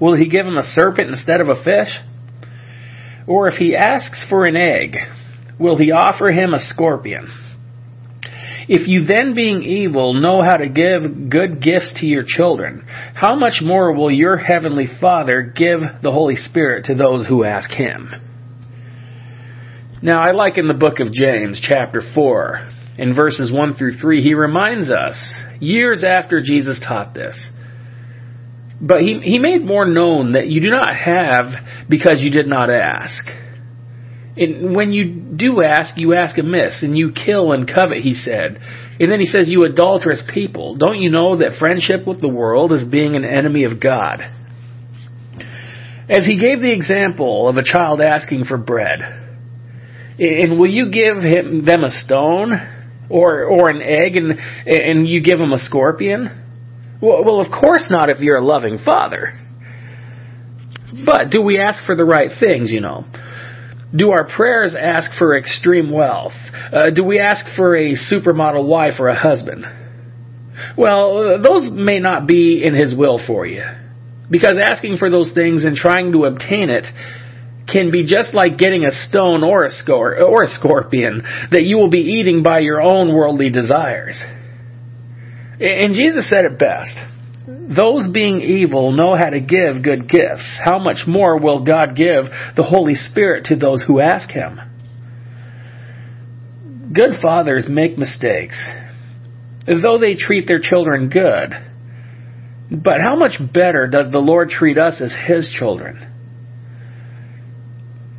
will 0.00 0.16
he 0.16 0.28
give 0.28 0.46
him 0.46 0.56
a 0.56 0.62
serpent 0.74 1.10
instead 1.10 1.40
of 1.40 1.48
a 1.48 1.62
fish? 1.62 1.88
Or 3.26 3.48
if 3.48 3.54
he 3.54 3.76
asks 3.76 4.24
for 4.28 4.44
an 4.44 4.56
egg, 4.56 4.96
will 5.58 5.78
he 5.78 5.90
offer 5.90 6.30
him 6.30 6.54
a 6.54 6.60
scorpion? 6.60 7.28
If 8.68 8.88
you 8.88 9.06
then, 9.06 9.34
being 9.34 9.62
evil, 9.62 10.14
know 10.14 10.42
how 10.42 10.56
to 10.56 10.68
give 10.68 11.30
good 11.30 11.62
gifts 11.62 11.90
to 12.00 12.06
your 12.06 12.24
children, 12.26 12.84
how 13.14 13.34
much 13.34 13.60
more 13.62 13.92
will 13.92 14.10
your 14.10 14.36
heavenly 14.36 14.86
Father 15.00 15.42
give 15.42 15.80
the 16.02 16.12
Holy 16.12 16.36
Spirit 16.36 16.86
to 16.86 16.94
those 16.94 17.26
who 17.26 17.44
ask 17.44 17.70
Him? 17.72 18.10
Now, 20.02 20.20
I 20.20 20.32
like 20.32 20.58
in 20.58 20.66
the 20.66 20.74
book 20.74 20.98
of 20.98 21.12
James, 21.12 21.64
chapter 21.66 22.02
4, 22.14 22.68
in 22.98 23.14
verses 23.14 23.52
1 23.52 23.74
through 23.74 23.98
3, 23.98 24.22
he 24.22 24.34
reminds 24.34 24.90
us, 24.90 25.16
years 25.60 26.04
after 26.04 26.40
Jesus 26.40 26.78
taught 26.80 27.14
this, 27.14 27.40
but 28.80 29.00
he, 29.00 29.20
he 29.22 29.38
made 29.38 29.64
more 29.64 29.86
known 29.86 30.32
that 30.32 30.48
you 30.48 30.60
do 30.60 30.70
not 30.70 30.94
have 30.96 31.46
because 31.88 32.16
you 32.18 32.30
did 32.30 32.48
not 32.48 32.68
ask. 32.68 33.24
And 34.34 34.74
when 34.74 34.92
you 34.92 35.36
do 35.36 35.62
ask, 35.62 35.98
you 35.98 36.14
ask 36.14 36.38
amiss, 36.38 36.82
and 36.82 36.96
you 36.96 37.12
kill 37.12 37.52
and 37.52 37.68
covet, 37.68 37.98
he 37.98 38.14
said. 38.14 38.58
And 38.98 39.12
then 39.12 39.20
he 39.20 39.26
says, 39.26 39.48
You 39.48 39.64
adulterous 39.64 40.22
people, 40.32 40.76
don't 40.76 41.00
you 41.00 41.10
know 41.10 41.36
that 41.38 41.58
friendship 41.58 42.06
with 42.06 42.20
the 42.20 42.28
world 42.28 42.72
is 42.72 42.84
being 42.84 43.14
an 43.14 43.24
enemy 43.24 43.64
of 43.64 43.80
God? 43.80 44.20
As 46.08 46.26
he 46.26 46.40
gave 46.40 46.60
the 46.60 46.72
example 46.72 47.48
of 47.48 47.56
a 47.56 47.62
child 47.62 48.00
asking 48.00 48.46
for 48.46 48.56
bread, 48.56 49.00
and 50.18 50.58
will 50.58 50.70
you 50.70 50.90
give 50.90 51.18
him 51.22 51.64
them 51.64 51.84
a 51.84 51.90
stone 51.90 52.52
or 53.08 53.44
or 53.44 53.70
an 53.70 53.82
egg, 53.82 54.16
and 54.16 54.38
and 54.66 55.06
you 55.06 55.22
give 55.22 55.38
him 55.38 55.52
a 55.52 55.58
scorpion? 55.58 56.98
Well, 57.00 57.24
well, 57.24 57.40
of 57.40 57.50
course 57.50 57.86
not 57.90 58.10
if 58.10 58.20
you're 58.20 58.36
a 58.36 58.44
loving 58.44 58.78
father. 58.84 59.38
But 61.04 61.30
do 61.30 61.40
we 61.42 61.58
ask 61.58 61.84
for 61.86 61.96
the 61.96 62.04
right 62.04 62.30
things? 62.38 62.70
You 62.70 62.80
know. 62.80 63.04
Do 63.94 64.10
our 64.10 64.26
prayers 64.26 64.74
ask 64.78 65.10
for 65.18 65.36
extreme 65.36 65.92
wealth? 65.92 66.32
Uh, 66.72 66.90
do 66.90 67.04
we 67.04 67.20
ask 67.20 67.44
for 67.56 67.76
a 67.76 67.94
supermodel 67.94 68.66
wife 68.66 68.94
or 68.98 69.08
a 69.08 69.18
husband? 69.18 69.64
Well, 70.76 71.42
those 71.42 71.70
may 71.70 71.98
not 71.98 72.26
be 72.26 72.62
in 72.64 72.74
His 72.74 72.96
will 72.96 73.20
for 73.26 73.46
you. 73.46 73.64
Because 74.30 74.58
asking 74.62 74.96
for 74.96 75.10
those 75.10 75.30
things 75.34 75.64
and 75.64 75.76
trying 75.76 76.12
to 76.12 76.24
obtain 76.24 76.70
it 76.70 76.86
can 77.70 77.90
be 77.90 78.04
just 78.06 78.34
like 78.34 78.56
getting 78.56 78.84
a 78.84 78.90
stone 79.08 79.44
or 79.44 79.64
a, 79.64 79.70
scor- 79.70 80.20
or 80.20 80.44
a 80.44 80.48
scorpion 80.48 81.22
that 81.50 81.64
you 81.64 81.76
will 81.76 81.90
be 81.90 81.98
eating 81.98 82.42
by 82.42 82.60
your 82.60 82.80
own 82.80 83.14
worldly 83.14 83.50
desires. 83.50 84.20
And 85.60 85.94
Jesus 85.94 86.28
said 86.28 86.44
it 86.44 86.58
best. 86.58 86.96
Those 87.68 88.08
being 88.12 88.40
evil 88.40 88.92
know 88.92 89.14
how 89.14 89.30
to 89.30 89.40
give 89.40 89.82
good 89.82 90.08
gifts. 90.08 90.58
How 90.64 90.78
much 90.78 91.04
more 91.06 91.38
will 91.38 91.64
God 91.64 91.96
give 91.96 92.24
the 92.56 92.62
Holy 92.62 92.94
Spirit 92.94 93.46
to 93.46 93.56
those 93.56 93.82
who 93.82 94.00
ask 94.00 94.30
Him? 94.30 94.58
Good 96.92 97.20
fathers 97.22 97.66
make 97.68 97.96
mistakes, 97.96 98.58
though 99.66 99.98
they 99.98 100.16
treat 100.16 100.46
their 100.46 100.60
children 100.60 101.08
good. 101.08 101.52
But 102.70 103.00
how 103.00 103.16
much 103.16 103.32
better 103.52 103.86
does 103.86 104.10
the 104.10 104.18
Lord 104.18 104.48
treat 104.48 104.76
us 104.76 105.00
as 105.00 105.14
His 105.26 105.54
children? 105.58 106.08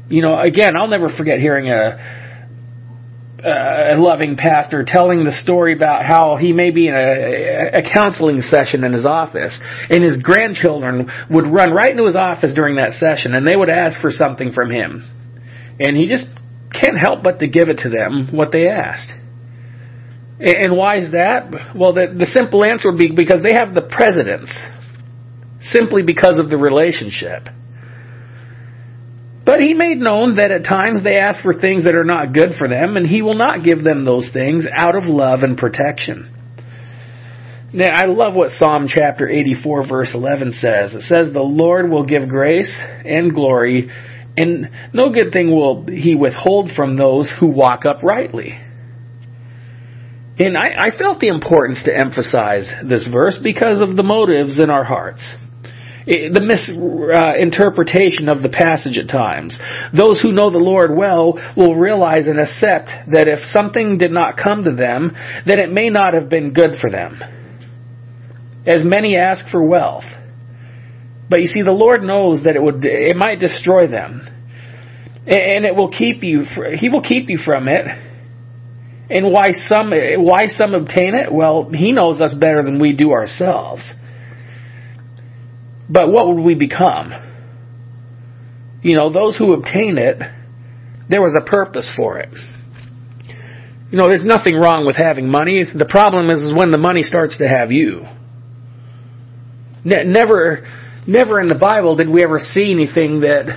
You 0.10 0.22
know, 0.22 0.40
again, 0.40 0.76
I'll 0.80 0.88
never 0.88 1.10
forget 1.10 1.40
hearing 1.40 1.70
a 1.70 2.23
uh, 3.46 3.94
a 3.94 3.98
loving 3.98 4.38
pastor 4.38 4.86
telling 4.88 5.26
the 5.26 5.34
story 5.44 5.74
about 5.76 6.06
how 6.06 6.38
he 6.38 6.54
may 6.54 6.72
be 6.72 6.88
in 6.88 6.94
a, 6.94 7.80
a 7.80 7.94
counseling 7.94 8.42
session 8.42 8.84
in 8.84 8.94
his 8.94 9.06
office, 9.06 9.58
and 9.90 10.04
his 10.04 10.18
grandchildren 10.24 11.10
would 11.30 11.48
run 11.48 11.72
right 11.72 11.92
into 11.92 12.06
his 12.06 12.16
office 12.16 12.54
during 12.56 12.78
that 12.78 12.94
session, 12.94 13.36
and 13.36 13.46
they 13.46 13.56
would 13.56 13.70
ask 13.70 14.00
for 14.00 14.12
something 14.12 14.54
from 14.54 14.72
him, 14.72 15.04
and 15.80 15.98
he 15.98 16.08
just 16.08 16.26
can't 16.72 16.98
help 16.98 17.22
but 17.22 17.40
to 17.40 17.48
give 17.48 17.70
it 17.70 17.80
to 17.80 17.90
them 17.90 18.30
what 18.32 18.52
they 18.52 18.68
asked. 18.68 19.12
And 20.40 20.76
why 20.76 20.98
is 20.98 21.12
that? 21.12 21.76
Well, 21.76 21.94
the, 21.94 22.16
the 22.18 22.26
simple 22.26 22.64
answer 22.64 22.90
would 22.90 22.98
be 22.98 23.12
because 23.16 23.42
they 23.48 23.56
have 23.56 23.76
the 23.76 23.84
precedence, 23.84 24.52
simply 25.62 26.02
because 26.02 26.40
of 26.40 26.50
the 26.50 26.58
relationship. 26.58 27.48
But 29.46 29.60
he 29.60 29.74
made 29.74 29.98
known 29.98 30.38
that 30.38 30.52
at 30.52 30.64
times 30.64 31.04
they 31.04 31.18
ask 31.18 31.42
for 31.42 31.54
things 31.54 31.84
that 31.84 31.96
are 31.96 32.06
not 32.06 32.34
good 32.34 32.52
for 32.58 32.70
them, 32.70 32.96
and 32.96 33.06
he 33.06 33.22
will 33.22 33.38
not 33.38 33.64
give 33.64 33.84
them 33.84 34.06
those 34.06 34.30
things 34.32 34.66
out 34.74 34.96
of 34.96 35.04
love 35.04 35.42
and 35.42 35.58
protection. 35.58 36.34
Now, 37.74 37.90
I 37.92 38.06
love 38.06 38.36
what 38.36 38.52
Psalm 38.52 38.88
chapter 38.88 39.28
84 39.28 39.88
verse 39.88 40.12
11 40.14 40.54
says. 40.54 40.94
It 40.94 41.02
says, 41.02 41.34
The 41.34 41.40
Lord 41.40 41.90
will 41.90 42.06
give 42.06 42.30
grace 42.30 42.72
and 43.04 43.34
glory, 43.34 43.90
and 44.38 44.70
no 44.94 45.12
good 45.12 45.34
thing 45.34 45.52
will 45.52 45.88
he 45.88 46.16
withhold 46.16 46.70
from 46.76 46.96
those 46.96 47.32
who 47.40 47.48
walk 47.48 47.86
uprightly. 47.86 48.60
And 50.40 50.58
I, 50.58 50.88
I 50.88 50.98
felt 50.98 51.20
the 51.20 51.28
importance 51.28 51.84
to 51.84 51.96
emphasize 51.96 52.72
this 52.88 53.08
verse 53.12 53.40
because 53.44 53.80
of 53.82 53.96
the 53.96 54.04
motives 54.04 54.60
in 54.60 54.70
our 54.70 54.84
hearts 54.84 55.36
the 56.06 56.42
misinterpretation 56.42 58.28
uh, 58.28 58.36
of 58.36 58.44
the 58.44 58.50
passage 58.50 58.98
at 58.98 59.08
times. 59.08 59.58
Those 59.96 60.22
who 60.22 60.32
know 60.32 60.50
the 60.50 60.58
Lord 60.58 60.96
well 60.96 61.40
will 61.56 61.76
realize 61.76 62.28
and 62.28 62.40
accept 62.40 62.90
that 63.12 63.28
if 63.28 63.40
something 63.52 63.98
did 63.98 64.12
not 64.12 64.38
come 64.38 64.66
to 64.66 64.74
them, 64.76 65.16
then 65.46 65.60
it 65.60 65.72
may 65.72 65.90
not 65.90 66.14
have 66.14 66.30
been 66.30 66.54
good 66.54 66.80
for 66.82 66.90
them. 66.90 67.22
As 68.66 68.82
many 68.84 69.16
ask 69.18 69.50
for 69.50 69.66
wealth. 69.66 70.06
But 71.30 71.42
you 71.42 71.48
see, 71.48 71.62
the 71.64 71.72
Lord 71.72 72.04
knows 72.04 72.44
that 72.44 72.56
it 72.56 72.62
would, 72.62 72.84
it 72.86 73.16
might 73.16 73.40
destroy 73.40 73.88
them. 73.88 74.28
And 75.26 75.66
it 75.66 75.74
will 75.76 75.90
keep 75.90 76.22
you, 76.22 76.44
He 76.78 76.90
will 76.90 77.02
keep 77.02 77.30
you 77.30 77.40
from 77.44 77.70
it. 77.70 77.86
And 79.10 79.32
why 79.32 79.52
some, 79.68 79.92
why 79.92 80.48
some 80.48 80.74
obtain 80.74 81.16
it? 81.16 81.34
Well, 81.34 81.70
He 81.74 81.94
knows 81.94 82.20
us 82.20 82.34
better 82.34 82.62
than 82.62 82.80
we 82.80 82.94
do 82.94 83.12
ourselves. 83.12 83.90
But 85.90 86.12
what 86.12 86.28
would 86.28 86.42
we 86.42 86.56
become? 86.56 87.12
You 88.82 88.96
know, 88.96 89.12
those 89.12 89.38
who 89.38 89.54
obtain 89.54 89.98
it, 89.98 90.18
there 91.10 91.22
was 91.22 91.36
a 91.40 91.50
purpose 91.50 91.90
for 91.96 92.20
it. 92.20 92.30
You 93.92 93.98
know, 93.98 94.08
there's 94.08 94.26
nothing 94.26 94.56
wrong 94.56 94.86
with 94.86 94.96
having 94.96 95.30
money. 95.30 95.64
The 95.64 95.86
problem 95.86 96.30
is, 96.30 96.40
is 96.42 96.54
when 96.56 96.72
the 96.72 96.78
money 96.78 97.04
starts 97.04 97.38
to 97.38 97.48
have 97.48 97.72
you. 97.72 98.06
Ne- 99.86 100.06
never, 100.06 100.68
never 101.06 101.40
in 101.40 101.48
the 101.48 101.56
Bible 101.56 101.96
did 101.96 102.10
we 102.10 102.24
ever 102.24 102.40
see 102.40 102.72
anything 102.72 103.22
that 103.22 103.56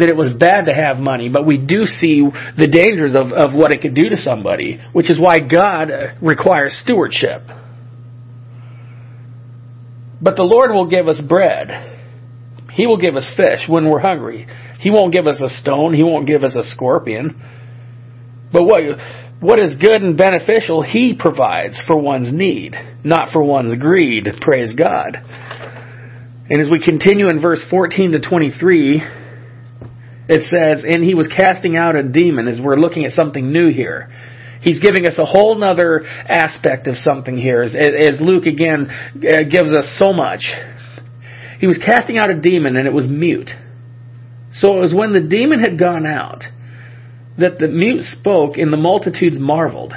that 0.00 0.08
it 0.08 0.16
was 0.16 0.32
bad 0.32 0.64
to 0.64 0.72
have 0.72 0.96
money, 0.96 1.28
but 1.28 1.44
we 1.44 1.58
do 1.58 1.84
see 1.84 2.24
the 2.56 2.66
dangers 2.66 3.14
of, 3.14 3.32
of 3.32 3.52
what 3.54 3.70
it 3.70 3.82
could 3.82 3.94
do 3.94 4.08
to 4.08 4.16
somebody, 4.16 4.80
which 4.94 5.10
is 5.10 5.20
why 5.20 5.40
God 5.40 5.90
requires 6.22 6.80
stewardship. 6.82 7.42
But 10.22 10.36
the 10.36 10.42
Lord 10.42 10.72
will 10.72 10.88
give 10.88 11.08
us 11.08 11.20
bread. 11.26 11.98
He 12.72 12.86
will 12.86 12.98
give 12.98 13.16
us 13.16 13.28
fish 13.36 13.60
when 13.68 13.88
we're 13.88 14.00
hungry. 14.00 14.46
He 14.80 14.90
won't 14.90 15.12
give 15.12 15.26
us 15.26 15.40
a 15.44 15.48
stone. 15.60 15.94
He 15.94 16.02
won't 16.02 16.26
give 16.26 16.44
us 16.44 16.54
a 16.54 16.62
scorpion. 16.62 17.40
But 18.52 18.64
what, 18.64 18.82
what 19.40 19.58
is 19.58 19.76
good 19.80 20.02
and 20.02 20.16
beneficial, 20.16 20.82
He 20.82 21.16
provides 21.18 21.80
for 21.86 22.00
one's 22.00 22.32
need, 22.32 22.74
not 23.04 23.32
for 23.32 23.42
one's 23.42 23.80
greed. 23.80 24.28
Praise 24.40 24.74
God. 24.74 25.16
And 25.16 26.60
as 26.60 26.68
we 26.70 26.82
continue 26.84 27.28
in 27.28 27.40
verse 27.40 27.64
14 27.70 28.12
to 28.12 28.20
23, 28.20 29.02
it 30.28 30.42
says, 30.42 30.84
And 30.88 31.04
He 31.04 31.14
was 31.14 31.28
casting 31.28 31.76
out 31.76 31.96
a 31.96 32.02
demon, 32.02 32.48
as 32.48 32.60
we're 32.62 32.76
looking 32.76 33.04
at 33.04 33.12
something 33.12 33.52
new 33.52 33.72
here. 33.72 34.10
He's 34.62 34.78
giving 34.78 35.06
us 35.06 35.14
a 35.18 35.24
whole 35.24 35.58
nother 35.58 36.04
aspect 36.04 36.86
of 36.86 36.96
something 36.96 37.36
here, 37.36 37.62
as, 37.62 37.74
as 37.74 38.20
Luke 38.20 38.46
again 38.46 38.90
uh, 38.90 39.42
gives 39.50 39.72
us 39.72 39.96
so 39.98 40.12
much. 40.12 40.50
He 41.60 41.66
was 41.66 41.78
casting 41.78 42.18
out 42.18 42.30
a 42.30 42.40
demon 42.40 42.76
and 42.76 42.86
it 42.86 42.92
was 42.92 43.06
mute. 43.06 43.50
So 44.54 44.76
it 44.76 44.80
was 44.80 44.94
when 44.94 45.12
the 45.12 45.20
demon 45.20 45.60
had 45.60 45.78
gone 45.78 46.06
out 46.06 46.44
that 47.38 47.58
the 47.58 47.68
mute 47.68 48.02
spoke 48.02 48.56
and 48.56 48.72
the 48.72 48.76
multitudes 48.76 49.38
marveled. 49.38 49.94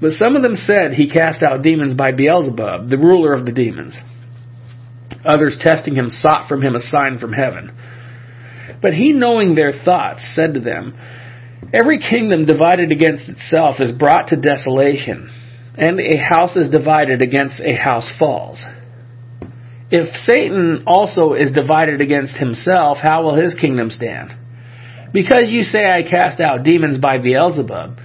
But 0.00 0.12
some 0.12 0.36
of 0.36 0.42
them 0.42 0.56
said 0.56 0.92
he 0.92 1.10
cast 1.10 1.42
out 1.42 1.62
demons 1.62 1.94
by 1.94 2.12
Beelzebub, 2.12 2.88
the 2.88 2.96
ruler 2.96 3.34
of 3.34 3.44
the 3.44 3.52
demons. 3.52 3.96
Others 5.24 5.58
testing 5.60 5.94
him 5.94 6.08
sought 6.08 6.48
from 6.48 6.62
him 6.62 6.74
a 6.74 6.80
sign 6.80 7.18
from 7.18 7.32
heaven. 7.32 7.72
But 8.80 8.94
he, 8.94 9.12
knowing 9.12 9.54
their 9.54 9.72
thoughts, 9.84 10.22
said 10.34 10.54
to 10.54 10.60
them, 10.60 10.96
Every 11.72 12.00
kingdom 12.00 12.46
divided 12.46 12.90
against 12.90 13.28
itself 13.28 13.76
is 13.78 13.92
brought 13.92 14.28
to 14.28 14.36
desolation, 14.36 15.30
and 15.76 16.00
a 16.00 16.16
house 16.16 16.56
is 16.56 16.70
divided 16.70 17.22
against 17.22 17.60
a 17.60 17.74
house 17.74 18.10
falls. 18.18 18.62
If 19.90 20.14
Satan 20.26 20.84
also 20.86 21.34
is 21.34 21.52
divided 21.52 22.00
against 22.00 22.36
himself, 22.36 22.98
how 22.98 23.22
will 23.22 23.36
his 23.36 23.54
kingdom 23.54 23.90
stand? 23.90 24.30
Because 25.12 25.48
you 25.48 25.62
say 25.62 25.84
I 25.84 26.02
cast 26.08 26.40
out 26.40 26.64
demons 26.64 26.98
by 26.98 27.18
Beelzebub, 27.18 27.98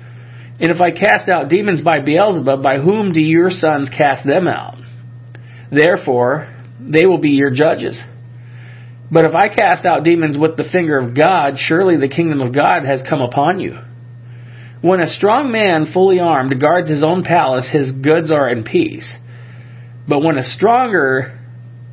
and 0.60 0.72
if 0.72 0.80
I 0.80 0.92
cast 0.92 1.28
out 1.28 1.50
demons 1.50 1.82
by 1.82 2.00
Beelzebub, 2.00 2.62
by 2.62 2.78
whom 2.78 3.14
do 3.14 3.20
your 3.20 3.50
sons 3.50 3.90
cast 3.90 4.26
them 4.26 4.48
out? 4.48 4.78
Therefore, 5.72 6.54
they 6.80 7.06
will 7.06 7.18
be 7.18 7.32
your 7.32 7.52
judges. 7.52 8.00
But 9.12 9.26
if 9.26 9.36
I 9.36 9.50
cast 9.50 9.86
out 9.86 10.04
demons 10.04 10.38
with 10.38 10.58
the 10.58 10.68
finger 10.72 10.98
of 10.98 11.16
God, 11.16 11.56
surely 11.58 11.98
the 11.98 12.14
kingdom 12.14 12.42
of 12.42 12.54
God 12.54 12.86
has 12.86 13.02
come 13.08 13.22
upon 13.22 13.60
you. 13.60 13.78
When 14.82 15.00
a 15.00 15.08
strong 15.08 15.52
man, 15.52 15.88
fully 15.94 16.20
armed, 16.20 16.60
guards 16.62 16.90
his 16.90 17.04
own 17.04 17.24
palace, 17.24 17.68
his 17.72 17.92
goods 17.92 18.32
are 18.32 18.50
in 18.50 18.64
peace. 18.64 19.10
But 20.08 20.20
when 20.20 20.38
a 20.38 20.44
stronger, 20.44 21.40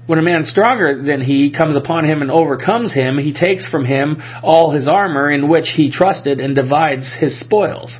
when 0.06 0.18
a 0.18 0.22
man 0.22 0.44
stronger 0.44 1.02
than 1.02 1.20
he 1.20 1.54
comes 1.56 1.76
upon 1.76 2.04
him 2.04 2.22
and 2.22 2.30
overcomes 2.30 2.92
him, 2.92 3.18
he 3.18 3.32
takes 3.32 3.68
from 3.70 3.84
him 3.84 4.16
all 4.42 4.72
his 4.72 4.88
armor 4.88 5.30
in 5.30 5.48
which 5.48 5.68
he 5.74 5.90
trusted 5.90 6.40
and 6.40 6.54
divides 6.54 7.10
his 7.18 7.38
spoils. 7.40 7.92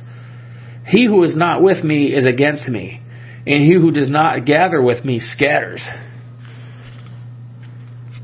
He 0.85 1.05
who 1.05 1.23
is 1.23 1.35
not 1.35 1.61
with 1.61 1.83
me 1.83 2.13
is 2.13 2.25
against 2.25 2.67
me, 2.67 3.01
and 3.47 3.63
he 3.63 3.73
who 3.73 3.91
does 3.91 4.09
not 4.09 4.45
gather 4.45 4.81
with 4.81 5.05
me 5.05 5.19
scatters. 5.19 5.81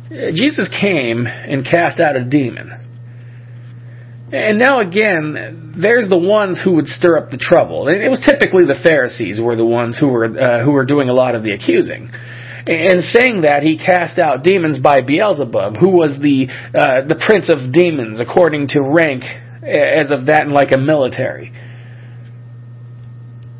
Jesus 0.09 0.67
came 0.81 1.27
and 1.27 1.63
cast 1.63 1.99
out 1.99 2.15
a 2.15 2.23
demon. 2.23 2.71
And 4.31 4.59
now 4.59 4.79
again, 4.79 5.73
there's 5.79 6.09
the 6.09 6.17
ones 6.17 6.59
who 6.63 6.73
would 6.73 6.87
stir 6.87 7.17
up 7.17 7.31
the 7.31 7.37
trouble. 7.37 7.87
And 7.87 8.01
it 8.01 8.09
was 8.09 8.21
typically 8.25 8.65
the 8.65 8.79
Pharisees 8.83 9.39
were 9.39 9.55
the 9.55 9.65
ones 9.65 9.97
who 9.99 10.07
were 10.07 10.25
uh, 10.25 10.63
who 10.63 10.71
were 10.71 10.85
doing 10.85 11.09
a 11.09 11.13
lot 11.13 11.35
of 11.35 11.43
the 11.43 11.53
accusing. 11.53 12.11
And 12.67 13.01
saying 13.03 13.41
that, 13.41 13.63
he 13.63 13.77
cast 13.77 14.19
out 14.19 14.43
demons 14.43 14.79
by 14.79 15.01
Beelzebub, 15.01 15.77
who 15.77 15.89
was 15.89 16.19
the 16.21 16.47
uh, 16.49 17.07
the 17.07 17.15
prince 17.25 17.49
of 17.49 17.71
demons 17.73 18.19
according 18.19 18.67
to 18.69 18.81
rank 18.81 19.23
as 19.23 20.11
of 20.11 20.27
that 20.27 20.43
in 20.45 20.51
like 20.51 20.71
a 20.71 20.77
military. 20.77 21.51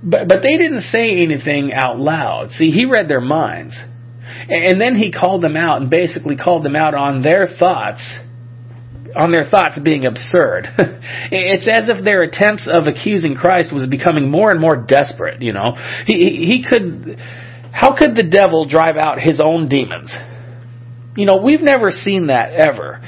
But 0.04 0.28
but 0.28 0.38
they 0.44 0.58
didn't 0.58 0.82
say 0.82 1.22
anything 1.22 1.74
out 1.74 1.98
loud. 2.00 2.52
See, 2.52 2.70
he 2.70 2.86
read 2.86 3.08
their 3.08 3.22
minds. 3.22 3.76
And 4.50 4.80
then 4.80 4.96
he 4.96 5.12
called 5.12 5.44
them 5.44 5.56
out 5.56 5.82
and 5.82 5.90
basically 5.90 6.36
called 6.36 6.64
them 6.64 6.76
out 6.76 6.94
on 6.94 7.22
their 7.22 7.48
thoughts, 7.48 8.02
on 9.16 9.32
their 9.32 9.50
thoughts 9.50 9.80
being 9.84 10.06
absurd. 10.06 10.68
it's 11.32 11.68
as 11.68 11.90
if 11.90 12.04
their 12.04 12.24
attempts 12.24 12.68
of 12.72 12.88
accusing 12.88 13.36
Christ 13.36 13.74
was 13.74 13.90
becoming 13.90 14.30
more 14.30 14.52
and 14.52 14.60
more 14.60 14.76
desperate, 14.76 15.42
you 15.42 15.54
know. 15.54 15.76
He, 16.06 16.46
he 16.46 16.66
could, 16.68 17.20
how 17.72 17.96
could 17.98 18.16
the 18.16 18.24
devil 18.24 18.66
drive 18.68 18.98
out 18.98 19.20
his 19.20 19.40
own 19.40 19.70
demons? 19.70 20.14
You 21.16 21.26
know, 21.26 21.38
we've 21.38 21.62
never 21.62 21.92
seen 21.92 22.28
that 22.28 22.54
ever. 22.54 23.02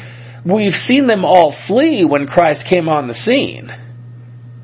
We've 0.45 0.73
seen 0.73 1.07
them 1.07 1.23
all 1.23 1.55
flee 1.67 2.03
when 2.03 2.27
Christ 2.27 2.61
came 2.67 2.89
on 2.89 3.07
the 3.07 3.13
scene. 3.13 3.69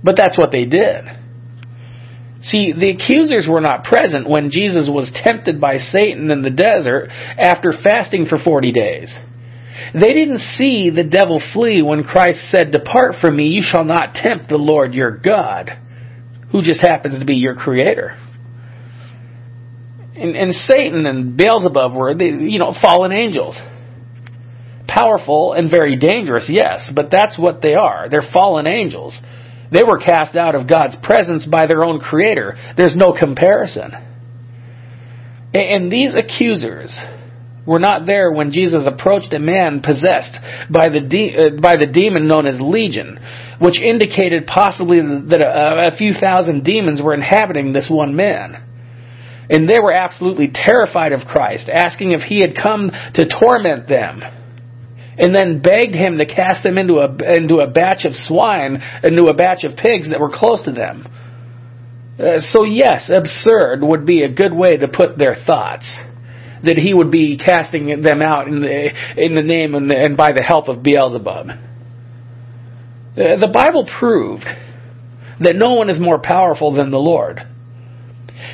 But 0.03 0.15
that's 0.17 0.37
what 0.37 0.51
they 0.51 0.65
did. 0.65 1.05
See, 2.49 2.71
the 2.71 2.91
accusers 2.91 3.47
were 3.49 3.61
not 3.61 3.83
present 3.83 4.29
when 4.29 4.51
Jesus 4.51 4.87
was 4.89 5.11
tempted 5.23 5.59
by 5.59 5.77
Satan 5.77 6.31
in 6.31 6.41
the 6.41 6.49
desert 6.49 7.09
after 7.09 7.73
fasting 7.83 8.25
for 8.25 8.37
40 8.37 8.71
days. 8.71 9.13
They 9.93 10.13
didn't 10.13 10.39
see 10.39 10.89
the 10.89 11.03
devil 11.03 11.41
flee 11.53 11.81
when 11.81 12.03
Christ 12.03 12.39
said, 12.49 12.71
Depart 12.71 13.15
from 13.19 13.35
me, 13.35 13.47
you 13.47 13.61
shall 13.63 13.83
not 13.83 14.15
tempt 14.15 14.49
the 14.49 14.57
Lord 14.57 14.93
your 14.93 15.17
God, 15.17 15.71
who 16.51 16.61
just 16.61 16.81
happens 16.81 17.19
to 17.19 17.25
be 17.25 17.35
your 17.35 17.55
creator. 17.55 18.17
And, 20.15 20.35
and 20.35 20.53
Satan 20.53 21.05
and 21.05 21.37
Beelzebub 21.37 21.93
were, 21.93 22.11
you 22.21 22.59
know, 22.59 22.73
fallen 22.81 23.11
angels. 23.11 23.59
Powerful 24.87 25.53
and 25.53 25.69
very 25.69 25.97
dangerous, 25.97 26.47
yes, 26.49 26.89
but 26.95 27.11
that's 27.11 27.37
what 27.37 27.61
they 27.61 27.73
are. 27.73 28.07
They're 28.09 28.29
fallen 28.33 28.67
angels. 28.67 29.17
They 29.71 29.83
were 29.83 29.99
cast 29.99 30.35
out 30.35 30.55
of 30.55 30.67
God's 30.67 30.97
presence 31.03 31.45
by 31.45 31.67
their 31.67 31.83
own 31.83 31.99
creator. 31.99 32.57
There's 32.77 32.95
no 32.95 33.13
comparison. 33.17 33.91
And 35.53 35.91
these 35.91 36.15
accusers 36.15 36.95
were 37.65 37.79
not 37.79 38.05
there 38.05 38.31
when 38.31 38.51
Jesus 38.51 38.83
approached 38.85 39.33
a 39.33 39.39
man 39.39 39.81
possessed 39.81 40.37
by 40.69 40.89
the, 40.89 41.01
de- 41.01 41.35
uh, 41.35 41.61
by 41.61 41.75
the 41.75 41.85
demon 41.85 42.27
known 42.27 42.47
as 42.47 42.61
Legion, 42.61 43.19
which 43.59 43.79
indicated 43.79 44.47
possibly 44.47 44.99
that 45.01 45.41
a, 45.41 45.93
a 45.93 45.97
few 45.97 46.13
thousand 46.13 46.63
demons 46.63 47.01
were 47.01 47.13
inhabiting 47.13 47.73
this 47.73 47.87
one 47.89 48.15
man. 48.15 48.63
And 49.49 49.67
they 49.67 49.79
were 49.81 49.93
absolutely 49.93 50.51
terrified 50.53 51.11
of 51.11 51.27
Christ, 51.27 51.69
asking 51.69 52.11
if 52.11 52.21
he 52.21 52.41
had 52.41 52.55
come 52.55 52.89
to 52.89 53.25
torment 53.27 53.87
them 53.87 54.21
and 55.17 55.35
then 55.35 55.61
begged 55.61 55.95
him 55.95 56.17
to 56.19 56.25
cast 56.25 56.63
them 56.63 56.77
into 56.77 56.95
a, 56.99 57.35
into 57.35 57.57
a 57.57 57.67
batch 57.67 58.05
of 58.05 58.11
swine, 58.13 58.81
into 59.03 59.27
a 59.27 59.33
batch 59.33 59.63
of 59.63 59.75
pigs 59.75 60.09
that 60.09 60.19
were 60.19 60.31
close 60.31 60.63
to 60.63 60.71
them. 60.71 61.07
Uh, 62.19 62.39
so 62.51 62.63
yes, 62.63 63.11
absurd 63.13 63.81
would 63.81 64.05
be 64.05 64.23
a 64.23 64.29
good 64.31 64.53
way 64.53 64.77
to 64.77 64.87
put 64.87 65.17
their 65.17 65.35
thoughts. 65.45 65.87
That 66.63 66.77
he 66.77 66.93
would 66.93 67.11
be 67.11 67.37
casting 67.37 68.01
them 68.01 68.21
out 68.21 68.47
in 68.47 68.61
the, 68.61 68.89
in 69.15 69.35
the 69.35 69.43
name 69.43 69.75
and, 69.75 69.91
and 69.91 70.17
by 70.17 70.31
the 70.31 70.41
help 70.41 70.67
of 70.67 70.81
Beelzebub. 70.81 71.49
Uh, 71.49 71.55
the 73.15 73.49
Bible 73.53 73.87
proved 73.99 74.45
that 75.39 75.55
no 75.55 75.75
one 75.75 75.89
is 75.89 75.99
more 75.99 76.19
powerful 76.19 76.73
than 76.73 76.89
the 76.89 76.97
Lord. 76.97 77.41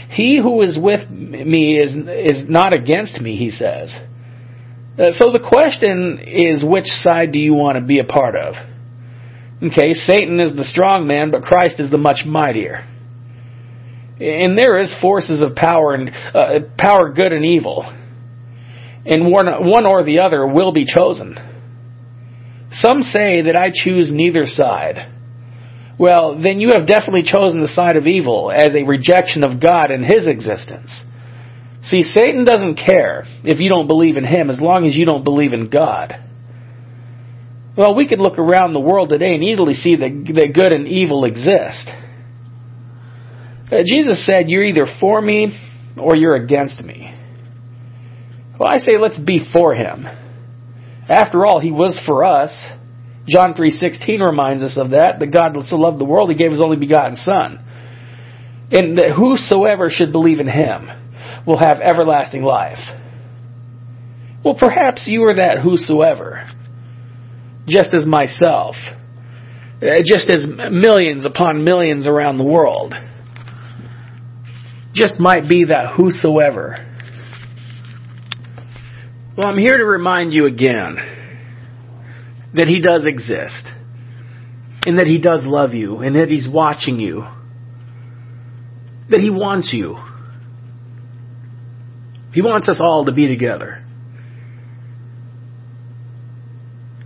He 0.10 0.39
who 0.41 0.62
is 0.62 0.78
with 0.82 1.10
me 1.10 1.78
is, 1.78 1.95
is 1.95 2.49
not 2.49 2.76
against 2.76 3.19
me, 3.21 3.38
he 3.38 3.52
says. 3.52 3.93
Uh, 4.93 5.12
so 5.17 5.32
the 5.32 5.39
question 5.39 6.19
is, 6.19 6.63
which 6.63 6.86
side 6.86 7.32
do 7.32 7.39
you 7.39 7.56
want 7.56 7.77
to 7.77 7.84
be 7.84 7.99
a 7.99 8.03
part 8.03 8.36
of? 8.36 8.53
Okay, 9.63 9.93
Satan 9.93 10.39
is 10.39 10.56
the 10.56 10.65
strong 10.65 11.08
man, 11.08 11.32
but 11.32 11.41
Christ 11.41 11.79
is 11.79 11.89
the 11.89 11.97
much 11.97 12.25
mightier. 12.25 12.86
And 14.19 14.58
there 14.58 14.79
is 14.79 14.93
forces 15.01 15.41
of 15.41 15.56
power 15.56 15.93
and 15.93 16.12
uh, 16.12 16.60
power, 16.77 17.12
good 17.12 17.32
and 17.32 17.43
evil, 17.43 17.84
and 19.06 19.32
one, 19.32 19.47
one 19.67 19.86
or 19.86 20.03
the 20.03 20.19
other 20.19 20.45
will 20.45 20.71
be 20.71 20.86
chosen. 20.86 21.36
Some 22.71 23.01
say 23.01 23.43
that 23.43 23.56
I 23.56 23.71
choose 23.73 24.12
neither 24.12 24.45
side. 24.45 25.12
Well, 25.97 26.39
then 26.41 26.60
you 26.60 26.71
have 26.73 26.88
definitely 26.88 27.23
chosen 27.23 27.62
the 27.62 27.67
side 27.67 27.95
of 27.95 28.06
evil 28.06 28.51
as 28.51 28.75
a 28.75 28.84
rejection 28.84 29.43
of 29.43 29.62
God 29.62 29.91
and 29.91 30.06
His 30.06 30.27
existence. 30.27 31.03
See, 31.85 32.03
Satan 32.03 32.45
doesn't 32.45 32.75
care 32.75 33.25
if 33.43 33.59
you 33.59 33.67
don't 33.67 33.87
believe 33.87 34.15
in 34.15 34.23
him 34.23 34.49
as 34.49 34.59
long 34.59 34.85
as 34.85 34.95
you 34.95 35.05
don't 35.05 35.23
believe 35.23 35.51
in 35.51 35.69
God. 35.69 36.15
Well, 37.75 37.95
we 37.95 38.07
could 38.07 38.19
look 38.19 38.39
around 38.39 38.73
the 38.73 38.79
world 38.79 39.09
today 39.09 39.33
and 39.33 39.43
easily 39.43 39.73
see 39.73 39.97
that, 39.97 40.33
that 40.35 40.53
good 40.53 40.71
and 40.71 40.87
evil 40.87 41.25
exist. 41.25 41.89
Uh, 43.71 43.83
Jesus 43.85 44.25
said, 44.25 44.49
You're 44.49 44.63
either 44.63 44.85
for 44.99 45.21
me 45.21 45.57
or 45.97 46.15
you're 46.15 46.35
against 46.35 46.81
me. 46.81 47.13
Well, 48.57 48.69
I 48.69 48.77
say 48.77 48.97
let's 48.97 49.19
be 49.19 49.45
for 49.51 49.73
him. 49.73 50.05
After 51.09 51.45
all, 51.45 51.59
he 51.59 51.71
was 51.71 51.99
for 52.05 52.23
us. 52.23 52.51
John 53.27 53.55
3:16 53.55 54.25
reminds 54.25 54.63
us 54.63 54.77
of 54.77 54.91
that, 54.91 55.19
that 55.19 55.27
God 55.27 55.57
so 55.65 55.75
loved 55.75 55.99
the 55.99 56.05
world 56.05 56.29
he 56.29 56.35
gave 56.35 56.51
his 56.51 56.61
only 56.61 56.77
begotten 56.77 57.15
son. 57.17 57.59
And 58.71 58.97
that 58.97 59.11
whosoever 59.11 59.89
should 59.89 60.11
believe 60.11 60.39
in 60.39 60.47
him 60.47 60.89
will 61.45 61.58
have 61.58 61.79
everlasting 61.79 62.43
life. 62.43 62.79
Well, 64.43 64.56
perhaps 64.60 65.06
you 65.08 65.23
are 65.23 65.36
that 65.36 65.60
whosoever, 65.63 66.49
just 67.67 67.93
as 67.93 68.06
myself, 68.06 68.75
uh, 69.82 69.86
just 70.06 70.29
as 70.29 70.45
millions 70.71 71.25
upon 71.25 71.63
millions 71.63 72.08
around 72.08 72.38
the 72.38 72.43
world, 72.43 72.93
just 74.93 75.19
might 75.19 75.47
be 75.47 75.65
that 75.65 75.93
whosoever. 75.95 76.89
Well, 79.38 79.47
I'm 79.47 79.58
here 79.58 79.77
to 79.77 79.86
remind 79.86 80.34
you 80.34 80.45
again 80.45 80.97
that 82.53 82.67
He 82.67 82.82
does 82.82 83.06
exist, 83.06 83.65
and 84.86 84.99
that 84.99 85.08
He 85.08 85.19
does 85.19 85.41
love 85.43 85.73
you, 85.73 85.99
and 85.99 86.15
that 86.15 86.29
He's 86.29 86.47
watching 86.47 86.99
you, 86.99 87.25
that 89.10 89.19
He 89.19 89.29
wants 89.29 89.73
you. 89.73 89.97
He 92.33 92.41
wants 92.41 92.67
us 92.67 92.79
all 92.81 93.05
to 93.05 93.11
be 93.11 93.27
together. 93.27 93.83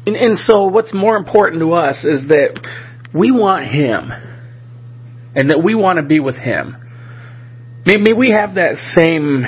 And, 0.05 0.15
and 0.15 0.37
so 0.37 0.67
what's 0.67 0.93
more 0.93 1.17
important 1.17 1.61
to 1.61 1.73
us 1.73 1.97
is 2.03 2.29
that 2.29 2.59
we 3.13 3.31
want 3.31 3.65
Him 3.65 4.11
and 5.35 5.49
that 5.49 5.61
we 5.63 5.75
want 5.75 5.97
to 5.97 6.03
be 6.03 6.21
with 6.21 6.35
Him. 6.35 6.77
May, 7.85 7.97
may 7.97 8.13
we 8.13 8.31
have 8.31 8.55
that 8.55 8.75
same 8.95 9.43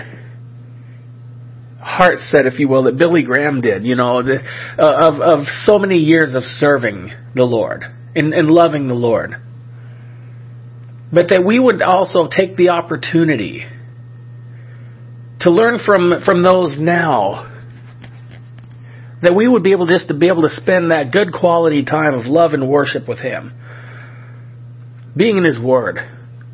heart 1.80 2.20
set, 2.20 2.46
if 2.46 2.60
you 2.60 2.68
will, 2.68 2.84
that 2.84 2.98
Billy 2.98 3.24
Graham 3.24 3.62
did, 3.62 3.86
you 3.86 3.96
know, 3.96 4.22
the, 4.22 4.40
uh, 4.78 5.10
of, 5.10 5.22
of 5.22 5.46
so 5.64 5.80
many 5.80 5.98
years 5.98 6.36
of 6.36 6.44
serving 6.44 7.12
the 7.36 7.44
Lord 7.44 7.84
and, 8.16 8.34
and 8.34 8.50
loving 8.50 8.88
the 8.88 8.94
Lord. 8.94 9.36
But 11.12 11.30
that 11.30 11.44
we 11.46 11.58
would 11.58 11.82
also 11.82 12.28
take 12.28 12.58
the 12.58 12.70
opportunity 12.70 13.66
to 15.42 15.52
learn 15.52 15.80
from, 15.86 16.22
from 16.26 16.44
those 16.44 16.78
now 16.78 17.46
that 19.22 19.36
we 19.36 19.48
would 19.48 19.64
be 19.64 19.72
able 19.72 19.88
just 19.88 20.08
to 20.08 20.18
be 20.18 20.28
able 20.28 20.44
to 20.44 20.50
spend 20.50 20.92
that 20.92 21.12
good 21.12 21.34
quality 21.34 21.84
time 21.84 22.14
of 22.14 22.26
love 22.26 22.54
and 22.54 22.70
worship 22.70 23.08
with 23.08 23.20
Him. 23.20 23.54
Being 25.16 25.38
in 25.38 25.44
His 25.44 25.60
Word, 25.60 25.98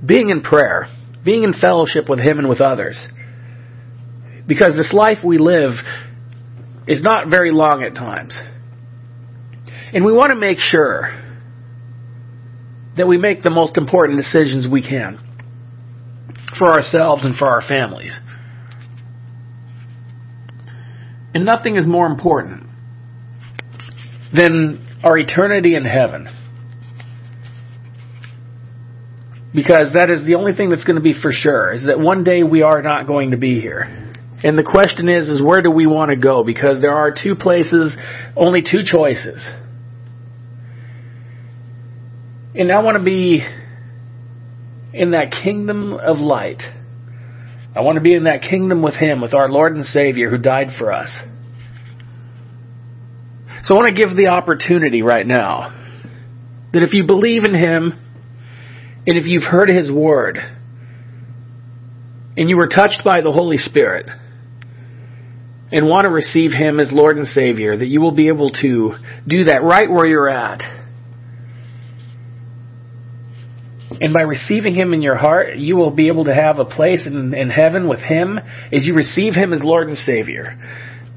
being 0.05 0.29
in 0.29 0.41
prayer, 0.41 0.87
being 1.23 1.43
in 1.43 1.53
fellowship 1.53 2.09
with 2.09 2.19
Him 2.19 2.39
and 2.39 2.49
with 2.49 2.61
others. 2.61 2.97
Because 4.47 4.73
this 4.75 4.93
life 4.93 5.19
we 5.23 5.37
live 5.37 5.73
is 6.87 7.01
not 7.01 7.29
very 7.29 7.51
long 7.51 7.83
at 7.83 7.95
times. 7.95 8.35
And 9.93 10.05
we 10.05 10.13
want 10.13 10.31
to 10.31 10.35
make 10.35 10.57
sure 10.59 11.09
that 12.97 13.07
we 13.07 13.17
make 13.17 13.43
the 13.43 13.49
most 13.49 13.77
important 13.77 14.19
decisions 14.19 14.67
we 14.71 14.81
can 14.81 15.19
for 16.57 16.71
ourselves 16.73 17.25
and 17.25 17.35
for 17.35 17.47
our 17.47 17.61
families. 17.67 18.17
And 21.35 21.45
nothing 21.45 21.75
is 21.75 21.85
more 21.85 22.07
important 22.07 22.63
than 24.33 24.87
our 25.03 25.17
eternity 25.17 25.75
in 25.75 25.83
heaven. 25.83 26.27
Because 29.53 29.91
that 29.93 30.09
is 30.09 30.25
the 30.25 30.35
only 30.35 30.53
thing 30.53 30.69
that's 30.69 30.85
going 30.85 30.95
to 30.95 31.01
be 31.01 31.13
for 31.13 31.31
sure, 31.33 31.73
is 31.73 31.87
that 31.87 31.99
one 31.99 32.23
day 32.23 32.43
we 32.43 32.61
are 32.61 32.81
not 32.81 33.05
going 33.05 33.31
to 33.31 33.37
be 33.37 33.59
here. 33.59 33.81
And 34.43 34.57
the 34.57 34.63
question 34.63 35.09
is, 35.09 35.27
is 35.27 35.41
where 35.41 35.61
do 35.61 35.69
we 35.69 35.87
want 35.87 36.11
to 36.11 36.15
go? 36.15 36.43
Because 36.43 36.81
there 36.81 36.93
are 36.93 37.11
two 37.11 37.35
places, 37.35 37.95
only 38.37 38.61
two 38.61 38.79
choices. 38.85 39.45
And 42.53 42.71
I 42.71 42.81
want 42.81 42.97
to 42.97 43.03
be 43.03 43.45
in 44.93 45.11
that 45.11 45.31
kingdom 45.43 45.93
of 45.93 46.17
light. 46.17 46.61
I 47.75 47.81
want 47.81 47.97
to 47.97 48.01
be 48.01 48.15
in 48.15 48.23
that 48.23 48.41
kingdom 48.41 48.81
with 48.81 48.95
Him, 48.95 49.21
with 49.21 49.33
our 49.33 49.49
Lord 49.49 49.75
and 49.75 49.85
Savior 49.85 50.29
who 50.29 50.37
died 50.37 50.69
for 50.79 50.93
us. 50.93 51.09
So 53.63 53.75
I 53.75 53.77
want 53.77 53.95
to 53.95 54.01
give 54.01 54.15
the 54.15 54.27
opportunity 54.27 55.01
right 55.01 55.25
now 55.25 55.73
that 56.71 56.83
if 56.83 56.93
you 56.93 57.05
believe 57.05 57.43
in 57.43 57.53
Him 57.53 57.91
and 59.07 59.17
if 59.17 59.25
you've 59.25 59.43
heard 59.43 59.69
His 59.69 59.91
Word 59.91 60.37
and 62.37 62.49
you 62.49 62.55
were 62.55 62.67
touched 62.67 63.01
by 63.03 63.21
the 63.21 63.31
Holy 63.31 63.57
Spirit 63.57 64.05
and 65.71 65.87
want 65.87 66.05
to 66.05 66.09
receive 66.09 66.51
Him 66.51 66.79
as 66.79 66.89
Lord 66.91 67.17
and 67.17 67.27
Savior, 67.27 67.75
that 67.75 67.87
you 67.87 67.99
will 67.99 68.13
be 68.13 68.29
able 68.29 68.51
to 68.51 68.93
do 69.27 69.45
that 69.45 69.63
right 69.63 69.89
where 69.89 70.05
you're 70.05 70.29
at 70.29 70.61
And 74.01 74.13
by 74.13 74.21
receiving 74.21 74.75
Him 74.75 74.93
in 74.93 75.01
your 75.01 75.15
heart, 75.15 75.57
you 75.57 75.75
will 75.75 75.91
be 75.91 76.07
able 76.07 76.25
to 76.25 76.33
have 76.33 76.59
a 76.59 76.65
place 76.65 77.05
in, 77.05 77.33
in 77.33 77.49
heaven 77.49 77.87
with 77.87 77.99
Him 77.99 78.37
as 78.71 78.85
you 78.85 78.93
receive 78.93 79.33
Him 79.33 79.53
as 79.53 79.61
Lord 79.63 79.87
and 79.87 79.97
Savior. 79.97 80.57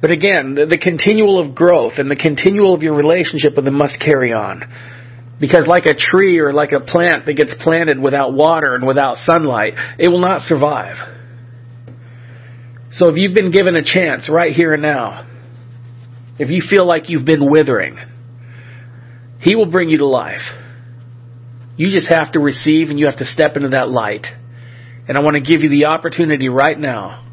But 0.00 0.10
again, 0.12 0.54
the, 0.54 0.66
the 0.66 0.78
continual 0.78 1.40
of 1.40 1.54
growth 1.54 1.94
and 1.98 2.10
the 2.10 2.16
continual 2.16 2.74
of 2.74 2.82
your 2.82 2.94
relationship 2.94 3.54
with 3.56 3.66
Him 3.66 3.74
must 3.74 4.00
carry 4.00 4.32
on. 4.32 4.62
Because 5.40 5.66
like 5.66 5.86
a 5.86 5.94
tree 5.94 6.38
or 6.38 6.52
like 6.52 6.72
a 6.72 6.80
plant 6.80 7.26
that 7.26 7.34
gets 7.34 7.54
planted 7.60 7.98
without 7.98 8.32
water 8.32 8.74
and 8.74 8.86
without 8.86 9.16
sunlight, 9.18 9.74
it 9.98 10.08
will 10.08 10.20
not 10.20 10.42
survive. 10.42 10.96
So 12.92 13.08
if 13.08 13.16
you've 13.16 13.34
been 13.34 13.50
given 13.50 13.76
a 13.76 13.84
chance 13.84 14.30
right 14.32 14.52
here 14.52 14.72
and 14.72 14.82
now, 14.82 15.26
if 16.38 16.48
you 16.50 16.62
feel 16.68 16.86
like 16.86 17.08
you've 17.08 17.24
been 17.24 17.50
withering, 17.50 17.98
He 19.40 19.56
will 19.56 19.70
bring 19.70 19.90
you 19.90 19.98
to 19.98 20.06
life. 20.06 20.40
You 21.78 21.90
just 21.90 22.10
have 22.10 22.32
to 22.32 22.40
receive 22.40 22.90
and 22.90 22.98
you 22.98 23.06
have 23.06 23.18
to 23.18 23.24
step 23.24 23.56
into 23.56 23.68
that 23.68 23.88
light. 23.88 24.26
And 25.06 25.16
I 25.16 25.22
want 25.22 25.36
to 25.36 25.40
give 25.40 25.62
you 25.62 25.70
the 25.70 25.86
opportunity 25.86 26.48
right 26.48 26.78
now. 26.78 27.24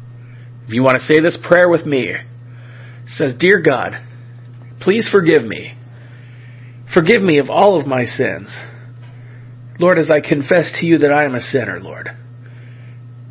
If 0.66 0.72
you 0.72 0.82
want 0.82 0.98
to 0.98 1.04
say 1.04 1.20
this 1.20 1.36
prayer 1.46 1.68
with 1.68 1.84
me, 1.84 2.14
says, 3.08 3.34
Dear 3.38 3.60
God, 3.60 3.92
please 4.80 5.08
forgive 5.10 5.42
me. 5.42 5.74
Forgive 6.94 7.20
me 7.20 7.38
of 7.38 7.50
all 7.50 7.78
of 7.78 7.86
my 7.86 8.04
sins. 8.04 8.56
Lord, 9.80 9.98
as 9.98 10.10
I 10.10 10.20
confess 10.20 10.70
to 10.80 10.86
you 10.86 10.98
that 10.98 11.12
I 11.12 11.24
am 11.24 11.34
a 11.34 11.40
sinner, 11.40 11.80
Lord. 11.80 12.08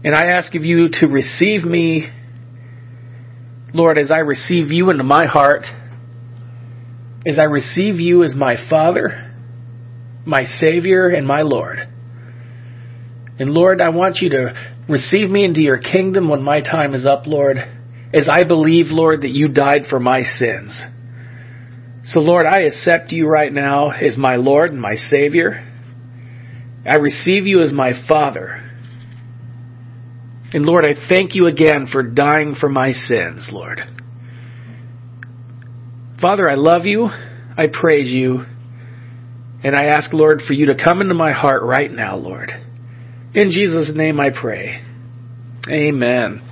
And 0.04 0.13
I 0.13 0.28
ask 0.28 0.54
of 0.54 0.65
you 0.65 0.89
to 0.99 1.08
receive 1.08 1.63
me, 1.63 2.10
Lord, 3.73 3.97
as 3.97 4.12
I 4.12 4.19
receive 4.19 4.71
you 4.71 4.89
into 4.91 5.04
my 5.04 5.25
heart, 5.25 5.63
as 7.25 7.39
I 7.39 7.43
receive 7.43 7.95
you 7.95 8.23
as 8.23 8.36
my 8.36 8.56
Father, 8.69 9.25
my 10.26 10.46
Savior 10.46 11.10
and 11.10 11.28
my 11.28 11.42
Lord. 11.42 11.80
And 13.38 13.50
Lord, 13.50 13.82
I 13.82 13.90
want 13.90 14.18
you 14.18 14.30
to 14.30 14.54
receive 14.90 15.30
me 15.30 15.44
into 15.44 15.62
your 15.62 15.78
kingdom 15.78 16.30
when 16.30 16.42
my 16.42 16.62
time 16.62 16.94
is 16.94 17.06
up, 17.06 17.28
Lord, 17.28 17.58
as 18.14 18.30
I 18.32 18.44
believe, 18.44 18.86
Lord, 18.90 19.22
that 19.22 19.32
you 19.32 19.48
died 19.50 19.84
for 19.90 20.00
my 20.00 20.24
sins. 20.24 20.82
So, 22.06 22.20
Lord, 22.20 22.46
I 22.46 22.62
accept 22.62 23.12
you 23.12 23.28
right 23.28 23.52
now 23.52 23.90
as 23.90 24.16
my 24.18 24.36
Lord 24.36 24.72
and 24.72 24.80
my 24.80 24.96
Savior. 24.96 25.72
I 26.88 26.96
receive 26.96 27.48
you 27.48 27.62
as 27.62 27.74
my 27.74 27.92
Father. 28.08 28.62
And 30.54 30.66
Lord, 30.66 30.86
I 30.86 30.94
thank 31.10 31.36
you 31.36 31.48
again 31.48 31.88
for 31.92 32.04
dying 32.04 32.56
for 32.60 32.70
my 32.70 32.92
sins, 32.92 33.50
Lord. 33.52 33.82
Father, 36.22 36.50
I 36.50 36.56
love 36.56 36.86
you. 36.86 37.08
I 37.08 37.66
praise 37.74 38.12
you. 38.12 38.46
And 39.65 39.75
I 39.75 39.86
ask, 39.86 40.13
Lord, 40.13 40.43
for 40.45 40.54
you 40.54 40.67
to 40.67 40.75
come 40.75 41.01
into 41.01 41.15
my 41.15 41.32
heart 41.32 41.63
right 41.63 41.91
now, 41.91 42.17
Lord. 42.17 42.51
In 43.34 43.49
Jesus' 43.49 43.89
name 43.95 44.19
I 44.19 44.30
pray. 44.30 44.80
Amen. 45.67 46.47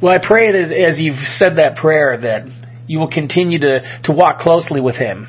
Well, 0.00 0.14
I 0.14 0.26
pray 0.26 0.52
that 0.52 0.74
as 0.88 0.98
you've 0.98 1.20
said 1.36 1.56
that 1.56 1.76
prayer 1.76 2.18
that 2.18 2.46
you 2.86 2.98
will 2.98 3.10
continue 3.10 3.58
to, 3.58 4.00
to 4.04 4.12
walk 4.12 4.38
closely 4.38 4.80
with 4.80 4.96
Him. 4.96 5.26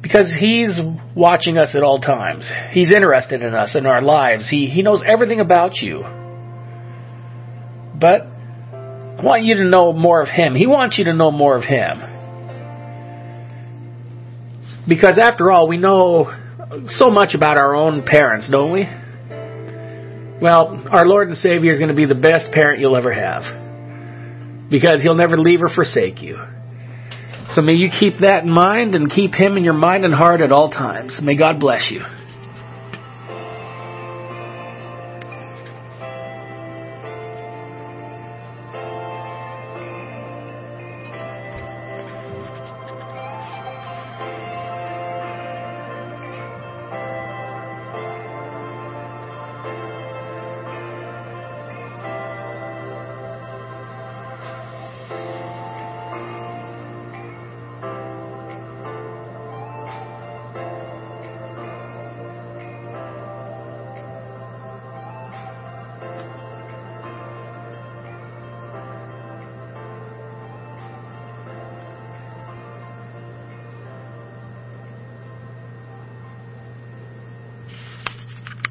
Because 0.00 0.32
He's 0.40 0.80
watching 1.14 1.58
us 1.58 1.74
at 1.74 1.82
all 1.82 2.00
times. 2.00 2.50
He's 2.70 2.90
interested 2.90 3.42
in 3.42 3.52
us, 3.52 3.76
in 3.76 3.84
our 3.84 4.00
lives. 4.00 4.48
He, 4.48 4.70
he 4.70 4.80
knows 4.80 5.02
everything 5.06 5.40
about 5.40 5.74
you. 5.82 6.00
But 8.00 8.22
I 8.22 9.22
want 9.22 9.44
you 9.44 9.56
to 9.56 9.68
know 9.68 9.92
more 9.92 10.22
of 10.22 10.28
Him. 10.30 10.54
He 10.54 10.66
wants 10.66 10.96
you 10.96 11.04
to 11.04 11.12
know 11.12 11.30
more 11.30 11.58
of 11.58 11.64
Him. 11.64 12.15
Because 14.88 15.18
after 15.18 15.50
all, 15.50 15.68
we 15.68 15.78
know 15.78 16.32
so 16.88 17.10
much 17.10 17.34
about 17.34 17.56
our 17.56 17.74
own 17.74 18.04
parents, 18.04 18.48
don't 18.50 18.72
we? 18.72 18.84
Well, 20.40 20.84
our 20.90 21.06
Lord 21.06 21.28
and 21.28 21.36
Savior 21.38 21.72
is 21.72 21.78
going 21.78 21.88
to 21.88 21.94
be 21.94 22.06
the 22.06 22.14
best 22.14 22.52
parent 22.52 22.80
you'll 22.80 22.96
ever 22.96 23.12
have. 23.12 24.70
Because 24.70 25.02
He'll 25.02 25.14
never 25.14 25.38
leave 25.38 25.62
or 25.62 25.70
forsake 25.74 26.22
you. 26.22 26.36
So 27.54 27.62
may 27.62 27.74
you 27.74 27.88
keep 27.88 28.18
that 28.20 28.44
in 28.44 28.50
mind 28.50 28.94
and 28.94 29.10
keep 29.10 29.34
Him 29.34 29.56
in 29.56 29.64
your 29.64 29.74
mind 29.74 30.04
and 30.04 30.12
heart 30.12 30.40
at 30.40 30.52
all 30.52 30.70
times. 30.70 31.18
May 31.22 31.36
God 31.36 31.58
bless 31.60 31.90
you. 31.90 32.02